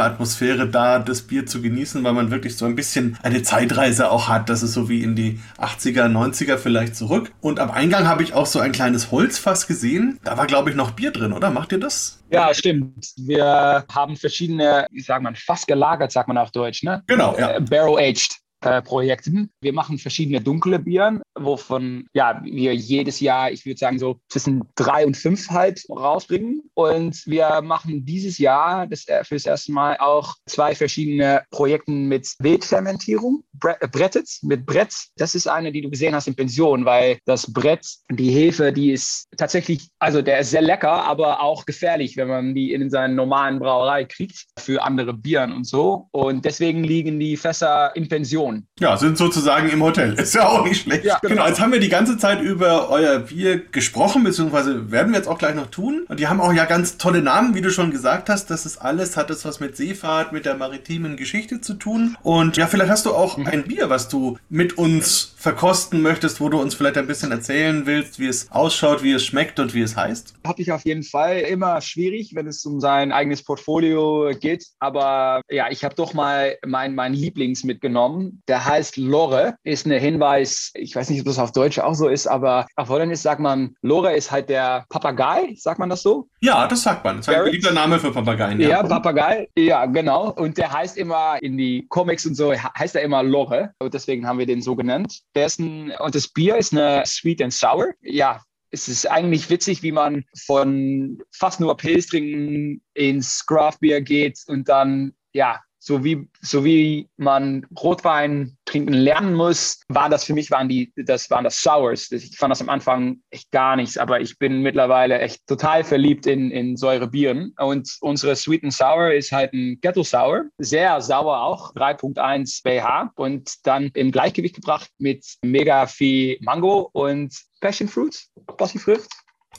Atmosphäre, 0.00 0.68
da 0.68 0.98
das 0.98 1.22
Bier 1.22 1.46
zu 1.46 1.62
genießen, 1.62 2.04
weil 2.04 2.12
man 2.12 2.30
wirklich 2.30 2.56
so 2.58 2.66
ein 2.66 2.76
bisschen 2.76 3.16
eine 3.22 3.42
Zeitreise 3.42 4.10
auch 4.10 4.28
hat. 4.28 4.50
Das 4.50 4.62
ist 4.62 4.74
so 4.74 4.90
wie 4.90 5.02
in 5.02 5.16
die 5.16 5.40
80er, 5.58 6.04
90er 6.04 6.58
vielleicht 6.58 6.94
zurück. 6.94 7.32
Und 7.40 7.60
am 7.60 7.70
Eingang 7.70 8.06
habe 8.06 8.22
ich 8.22 8.34
auch 8.34 8.46
so 8.46 8.60
ein 8.60 8.72
kleines 8.72 9.10
Holzfass 9.10 9.66
gesehen. 9.66 10.18
Da 10.22 10.36
war, 10.36 10.46
glaube 10.46 10.68
ich, 10.68 10.76
noch 10.76 10.90
Bier 10.90 11.12
drin, 11.12 11.32
oder? 11.32 11.50
Macht 11.50 11.72
ihr 11.72 11.80
das? 11.80 12.22
Ja, 12.30 12.52
stimmt. 12.52 13.05
Wir 13.16 13.84
haben 13.92 14.16
verschiedene, 14.16 14.86
wie 14.90 15.00
sagt 15.00 15.22
man, 15.22 15.36
fast 15.36 15.66
gelagert, 15.66 16.12
sagt 16.12 16.28
man 16.28 16.38
auf 16.38 16.50
Deutsch, 16.50 16.82
ne? 16.82 17.02
Genau, 17.06 17.36
ja. 17.38 17.56
Äh, 17.56 17.60
Barrel-aged. 17.60 18.38
Äh, 18.64 18.80
Projekten. 18.80 19.50
Wir 19.60 19.74
machen 19.74 19.98
verschiedene 19.98 20.40
dunkle 20.40 20.78
Bieren, 20.78 21.20
wovon 21.38 22.06
ja, 22.12 22.40
wir 22.44 22.74
jedes 22.74 23.20
Jahr, 23.20 23.50
ich 23.50 23.64
würde 23.66 23.78
sagen, 23.78 23.98
so 23.98 24.20
zwischen 24.28 24.62
drei 24.74 25.06
und 25.06 25.16
fünf 25.16 25.50
halt 25.50 25.84
rausbringen. 25.88 26.62
Und 26.74 27.22
wir 27.26 27.62
machen 27.62 28.04
dieses 28.04 28.38
Jahr 28.38 28.86
das, 28.86 29.06
äh, 29.08 29.24
für 29.24 29.34
das 29.34 29.46
erste 29.46 29.72
Mal 29.72 29.96
auch 29.98 30.34
zwei 30.46 30.74
verschiedene 30.74 31.42
Projekte 31.50 31.90
mit 31.90 32.34
Wildfermentierung. 32.38 33.42
Äh, 33.64 33.88
Brettet 33.88 34.28
mit 34.42 34.66
Brett. 34.66 34.94
Das 35.16 35.34
ist 35.34 35.46
eine, 35.46 35.72
die 35.72 35.82
du 35.82 35.90
gesehen 35.90 36.14
hast 36.14 36.28
in 36.28 36.34
Pension, 36.34 36.84
weil 36.84 37.18
das 37.24 37.52
Brett, 37.52 37.86
die 38.10 38.30
Hefe, 38.30 38.72
die 38.72 38.92
ist 38.92 39.28
tatsächlich, 39.36 39.88
also 39.98 40.22
der 40.22 40.40
ist 40.40 40.50
sehr 40.50 40.62
lecker, 40.62 41.04
aber 41.04 41.40
auch 41.40 41.64
gefährlich, 41.66 42.16
wenn 42.16 42.28
man 42.28 42.54
die 42.54 42.72
in 42.72 42.90
seinen 42.90 43.14
normalen 43.14 43.58
Brauerei 43.58 44.04
kriegt 44.04 44.46
für 44.58 44.82
andere 44.82 45.14
Bieren 45.14 45.52
und 45.52 45.64
so. 45.64 46.08
Und 46.10 46.44
deswegen 46.44 46.84
liegen 46.84 47.18
die 47.18 47.36
Fässer 47.36 47.94
in 47.94 48.08
Pension. 48.08 48.66
Ja, 48.80 48.96
sind 48.96 49.16
sozusagen 49.16 49.68
im 49.68 49.82
Hotel. 49.82 50.14
Ist 50.14 50.34
ja 50.34 50.48
auch 50.48 50.64
nicht 50.64 50.82
schlecht. 50.82 51.04
Ja, 51.04 51.18
genau. 51.28 51.42
genau. 51.42 51.48
Jetzt 51.48 51.60
haben 51.60 51.72
wir 51.72 51.80
die 51.80 51.88
ganze 51.88 52.18
Zeit 52.18 52.40
über 52.40 52.90
euer 52.90 53.18
Bier 53.18 53.60
gesprochen, 53.70 54.24
beziehungsweise 54.24 54.90
werden 54.90 55.12
wir 55.12 55.18
jetzt 55.18 55.28
auch 55.28 55.38
gleich 55.38 55.54
noch 55.54 55.68
tun. 55.68 56.04
Und 56.08 56.20
die 56.20 56.28
haben 56.28 56.40
auch 56.40 56.52
ja 56.52 56.64
ganz 56.64 56.98
tolle 56.98 57.22
Namen, 57.22 57.54
wie 57.54 57.60
du 57.60 57.70
schon 57.70 57.90
gesagt 57.90 58.28
hast. 58.28 58.50
Das 58.50 58.66
ist 58.66 58.78
alles, 58.78 59.16
hat 59.16 59.30
es 59.30 59.44
was 59.44 59.60
mit 59.60 59.76
Seefahrt, 59.76 60.32
mit 60.32 60.46
der 60.46 60.56
maritimen 60.56 61.16
Geschichte 61.16 61.60
zu 61.60 61.74
tun. 61.74 62.16
Und 62.22 62.56
ja, 62.56 62.66
vielleicht 62.66 62.90
hast 62.90 63.06
du 63.06 63.14
auch 63.14 63.36
mhm. 63.36 63.46
ein 63.46 63.64
Bier, 63.64 63.90
was 63.90 64.08
du 64.08 64.38
mit 64.48 64.78
uns 64.78 65.34
verkosten 65.46 66.02
möchtest, 66.02 66.40
wo 66.40 66.48
du 66.48 66.60
uns 66.60 66.74
vielleicht 66.74 66.98
ein 66.98 67.06
bisschen 67.06 67.30
erzählen 67.30 67.86
willst, 67.86 68.18
wie 68.18 68.26
es 68.26 68.50
ausschaut, 68.50 69.04
wie 69.04 69.12
es 69.12 69.24
schmeckt 69.24 69.60
und 69.60 69.74
wie 69.74 69.80
es 69.80 69.96
heißt? 69.96 70.34
Habe 70.44 70.60
ich 70.60 70.72
auf 70.72 70.84
jeden 70.84 71.04
Fall 71.04 71.38
immer 71.38 71.80
schwierig, 71.80 72.32
wenn 72.34 72.48
es 72.48 72.66
um 72.66 72.80
sein 72.80 73.12
eigenes 73.12 73.44
Portfolio 73.44 74.32
geht. 74.40 74.66
Aber 74.80 75.42
ja, 75.48 75.70
ich 75.70 75.84
habe 75.84 75.94
doch 75.94 76.14
mal 76.14 76.56
mein, 76.66 76.96
mein 76.96 77.14
Lieblings 77.14 77.62
mitgenommen. 77.62 78.42
Der 78.48 78.64
heißt 78.64 78.96
Lore, 78.96 79.54
ist 79.62 79.86
ein 79.86 79.92
Hinweis, 79.92 80.72
ich 80.74 80.96
weiß 80.96 81.10
nicht, 81.10 81.20
ob 81.20 81.26
das 81.26 81.38
auf 81.38 81.52
Deutsch 81.52 81.78
auch 81.78 81.94
so 81.94 82.08
ist, 82.08 82.26
aber 82.26 82.66
auf 82.74 82.88
Holländisch 82.88 83.20
sagt 83.20 83.40
man, 83.40 83.76
Lore 83.82 84.16
ist 84.16 84.32
halt 84.32 84.48
der 84.48 84.84
Papagei, 84.88 85.54
sagt 85.56 85.78
man 85.78 85.90
das 85.90 86.02
so? 86.02 86.26
Ja, 86.40 86.66
das 86.66 86.82
sagt 86.82 87.04
man. 87.04 87.18
Das 87.18 87.28
ist 87.28 87.34
ein 87.34 87.44
beliebter 87.44 87.72
Name 87.72 88.00
für 88.00 88.10
Papageien. 88.10 88.58
Ja. 88.58 88.68
ja, 88.68 88.82
Papagei, 88.82 89.48
ja, 89.56 89.86
genau. 89.86 90.32
Und 90.32 90.58
der 90.58 90.72
heißt 90.72 90.96
immer 90.96 91.38
in 91.40 91.56
die 91.56 91.86
Comics 91.88 92.26
und 92.26 92.34
so, 92.34 92.52
heißt 92.52 92.96
er 92.96 93.02
immer 93.02 93.22
Lore. 93.22 93.70
Und 93.78 93.94
deswegen 93.94 94.26
haben 94.26 94.40
wir 94.40 94.46
den 94.46 94.60
so 94.60 94.74
genannt. 94.74 95.20
Der 95.36 95.46
ist 95.46 95.60
ein, 95.60 95.92
und 96.00 96.14
das 96.14 96.28
Bier 96.28 96.56
ist 96.56 96.72
eine 96.72 97.04
Sweet 97.06 97.42
and 97.42 97.52
Sour. 97.52 97.92
Ja, 98.00 98.42
es 98.70 98.88
ist 98.88 99.06
eigentlich 99.06 99.48
witzig, 99.50 99.82
wie 99.82 99.92
man 99.92 100.24
von 100.46 101.22
fast 101.30 101.60
nur 101.60 101.76
Pilz 101.76 102.06
trinken 102.06 102.82
ins 102.94 103.44
Craft 103.46 103.78
Beer 103.80 104.00
geht 104.00 104.40
und 104.46 104.68
dann 104.68 105.14
ja 105.32 105.60
so 105.86 106.02
wie, 106.02 106.28
so 106.42 106.64
wie 106.64 107.08
man 107.16 107.64
Rotwein 107.80 108.56
trinken 108.64 108.92
lernen 108.92 109.34
muss, 109.34 109.82
war 109.86 110.08
das 110.08 110.24
für 110.24 110.34
mich, 110.34 110.50
waren 110.50 110.68
die, 110.68 110.92
das 110.96 111.30
waren 111.30 111.44
das 111.44 111.62
Sours. 111.62 112.10
Ich 112.10 112.36
fand 112.36 112.50
das 112.50 112.60
am 112.60 112.68
Anfang 112.68 113.20
echt 113.30 113.52
gar 113.52 113.76
nichts, 113.76 113.96
aber 113.96 114.20
ich 114.20 114.36
bin 114.36 114.62
mittlerweile 114.62 115.20
echt 115.20 115.46
total 115.46 115.84
verliebt 115.84 116.26
in, 116.26 116.50
in 116.50 116.76
Säurebieren. 116.76 117.54
Und 117.58 117.98
unsere 118.00 118.34
Sweet 118.34 118.64
and 118.64 118.72
Sour 118.72 119.12
ist 119.12 119.30
halt 119.30 119.52
ein 119.52 119.78
Kettle 119.80 120.02
Sour, 120.02 120.46
sehr 120.58 121.00
sauer 121.00 121.40
auch, 121.40 121.72
3.1 121.76 122.62
pH 122.64 123.12
und 123.14 123.64
dann 123.64 123.92
im 123.94 124.10
Gleichgewicht 124.10 124.56
gebracht 124.56 124.90
mit 124.98 125.24
mega 125.42 125.86
viel 125.86 126.36
Mango 126.40 126.90
und 126.92 127.32
Passion 127.60 127.88
Fruit, 127.88 128.26
Passiefrucht. 128.56 129.08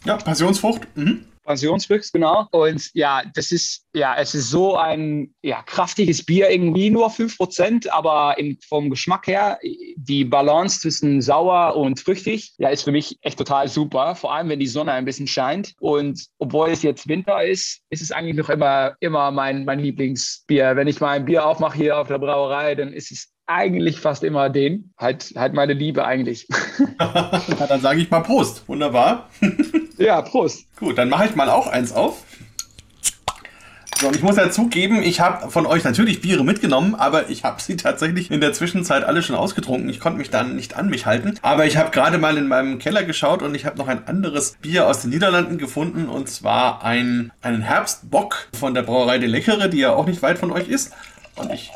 Ja, 0.05 0.17
Passionsfrucht. 0.17 0.87
Mhm. 0.95 1.25
Pensionswüchs, 1.47 2.11
genau. 2.11 2.47
Und 2.51 2.93
ja, 2.93 3.23
das 3.33 3.51
ist, 3.51 3.85
ja, 3.93 4.15
es 4.17 4.35
ist 4.35 4.51
so 4.51 4.75
ein 4.75 5.33
ja, 5.41 5.63
kraftiges 5.63 6.23
Bier, 6.23 6.49
irgendwie 6.49 6.89
nur 6.89 7.09
5%, 7.09 7.89
aber 7.89 8.37
in, 8.37 8.59
vom 8.67 8.89
Geschmack 8.89 9.27
her, 9.27 9.57
die 9.95 10.25
Balance 10.25 10.81
zwischen 10.81 11.21
sauer 11.21 11.75
und 11.75 11.99
früchtig, 11.99 12.53
ja, 12.57 12.69
ist 12.69 12.83
für 12.83 12.91
mich 12.91 13.17
echt 13.21 13.37
total 13.37 13.69
super. 13.69 14.15
Vor 14.15 14.33
allem, 14.33 14.49
wenn 14.49 14.59
die 14.59 14.67
Sonne 14.67 14.91
ein 14.91 15.05
bisschen 15.05 15.27
scheint. 15.27 15.73
Und 15.79 16.25
obwohl 16.37 16.69
es 16.69 16.83
jetzt 16.83 17.07
Winter 17.07 17.43
ist, 17.43 17.81
ist 17.89 18.01
es 18.01 18.11
eigentlich 18.11 18.35
noch 18.35 18.49
immer, 18.49 18.95
immer 18.99 19.31
mein, 19.31 19.65
mein 19.65 19.79
Lieblingsbier. 19.79 20.75
Wenn 20.75 20.87
ich 20.87 20.99
mal 20.99 21.11
ein 21.11 21.25
Bier 21.25 21.45
aufmache 21.45 21.77
hier 21.77 21.97
auf 21.97 22.09
der 22.09 22.19
Brauerei, 22.19 22.75
dann 22.75 22.91
ist 22.91 23.11
es 23.11 23.29
eigentlich 23.45 24.01
fast 24.01 24.25
immer 24.25 24.49
den. 24.49 24.93
Halt, 24.97 25.31
halt 25.37 25.53
meine 25.53 25.71
Liebe 25.71 26.03
eigentlich. 26.03 26.47
Dann 26.97 27.79
sage 27.79 28.01
ich 28.01 28.11
mal 28.11 28.19
Prost. 28.19 28.67
Wunderbar. 28.67 29.29
ja, 29.97 30.21
Prost. 30.21 30.65
Gut, 30.77 30.97
dann 30.97 31.09
mache 31.09 31.25
ich 31.25 31.35
mal 31.35 31.49
auch 31.49 31.67
eins 31.67 31.91
auf. 31.91 32.23
So, 33.99 34.09
und 34.09 34.15
ich 34.15 34.21
muss 34.21 34.35
ja 34.35 34.51
zugeben, 34.51 35.01
ich 35.01 35.21
habe 35.21 35.49
von 35.49 35.65
euch 35.65 35.83
natürlich 35.83 36.21
Biere 36.21 36.43
mitgenommen, 36.43 36.93
aber 36.93 37.31
ich 37.31 37.43
habe 37.43 37.59
sie 37.59 37.77
tatsächlich 37.77 38.29
in 38.29 38.41
der 38.41 38.53
Zwischenzeit 38.53 39.03
alle 39.03 39.23
schon 39.23 39.35
ausgetrunken. 39.35 39.89
Ich 39.89 39.99
konnte 39.99 40.19
mich 40.19 40.29
dann 40.29 40.55
nicht 40.55 40.75
an 40.75 40.89
mich 40.89 41.07
halten. 41.07 41.33
Aber 41.41 41.65
ich 41.65 41.77
habe 41.77 41.89
gerade 41.89 42.19
mal 42.19 42.37
in 42.37 42.47
meinem 42.47 42.77
Keller 42.77 43.03
geschaut 43.03 43.41
und 43.41 43.55
ich 43.55 43.65
habe 43.65 43.75
noch 43.79 43.87
ein 43.87 44.07
anderes 44.07 44.51
Bier 44.61 44.87
aus 44.87 45.01
den 45.01 45.09
Niederlanden 45.09 45.57
gefunden 45.57 46.09
und 46.09 46.29
zwar 46.29 46.83
ein, 46.83 47.31
einen 47.41 47.63
Herbstbock 47.63 48.49
von 48.53 48.75
der 48.75 48.83
Brauerei 48.83 49.17
De 49.17 49.27
Leckere, 49.27 49.67
die 49.67 49.79
ja 49.79 49.93
auch 49.93 50.05
nicht 50.05 50.21
weit 50.21 50.37
von 50.37 50.51
euch 50.51 50.67
ist. 50.67 50.93
Und 51.35 51.51
ich 51.51 51.71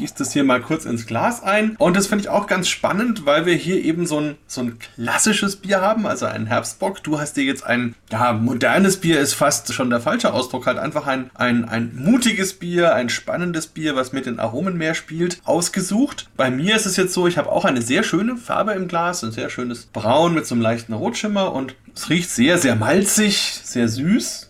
gieße 0.00 0.14
das 0.18 0.32
hier 0.32 0.44
mal 0.44 0.60
kurz 0.60 0.86
ins 0.86 1.06
Glas 1.06 1.42
ein. 1.42 1.76
Und 1.76 1.96
das 1.96 2.06
finde 2.06 2.22
ich 2.24 2.30
auch 2.30 2.46
ganz 2.46 2.68
spannend, 2.68 3.26
weil 3.26 3.46
wir 3.46 3.54
hier 3.54 3.84
eben 3.84 4.06
so 4.06 4.18
ein, 4.18 4.36
so 4.46 4.62
ein 4.62 4.78
klassisches 4.78 5.56
Bier 5.56 5.80
haben, 5.80 6.06
also 6.06 6.26
einen 6.26 6.46
Herbstbock. 6.46 7.02
Du 7.02 7.20
hast 7.20 7.36
dir 7.36 7.44
jetzt 7.44 7.64
ein, 7.64 7.94
ja, 8.10 8.32
modernes 8.32 8.96
Bier 8.96 9.20
ist 9.20 9.34
fast 9.34 9.72
schon 9.72 9.90
der 9.90 10.00
falsche 10.00 10.32
Ausdruck, 10.32 10.66
halt 10.66 10.78
einfach 10.78 11.06
ein, 11.06 11.30
ein, 11.34 11.66
ein 11.66 11.92
mutiges 11.94 12.54
Bier, 12.54 12.94
ein 12.94 13.10
spannendes 13.10 13.66
Bier, 13.66 13.94
was 13.94 14.12
mit 14.12 14.26
den 14.26 14.40
Aromen 14.40 14.76
mehr 14.76 14.94
spielt, 14.94 15.40
ausgesucht. 15.44 16.28
Bei 16.36 16.50
mir 16.50 16.76
ist 16.76 16.86
es 16.86 16.96
jetzt 16.96 17.12
so, 17.12 17.26
ich 17.26 17.36
habe 17.36 17.52
auch 17.52 17.66
eine 17.66 17.82
sehr 17.82 18.02
schöne 18.02 18.36
Farbe 18.36 18.72
im 18.72 18.88
Glas, 18.88 19.22
ein 19.22 19.32
sehr 19.32 19.50
schönes 19.50 19.86
Braun 19.86 20.34
mit 20.34 20.46
so 20.46 20.54
einem 20.54 20.62
leichten 20.62 20.94
Rotschimmer 20.94 21.52
und 21.52 21.74
es 21.94 22.08
riecht 22.08 22.30
sehr, 22.30 22.56
sehr 22.56 22.76
malzig, 22.76 23.60
sehr 23.62 23.88
süß. 23.88 24.49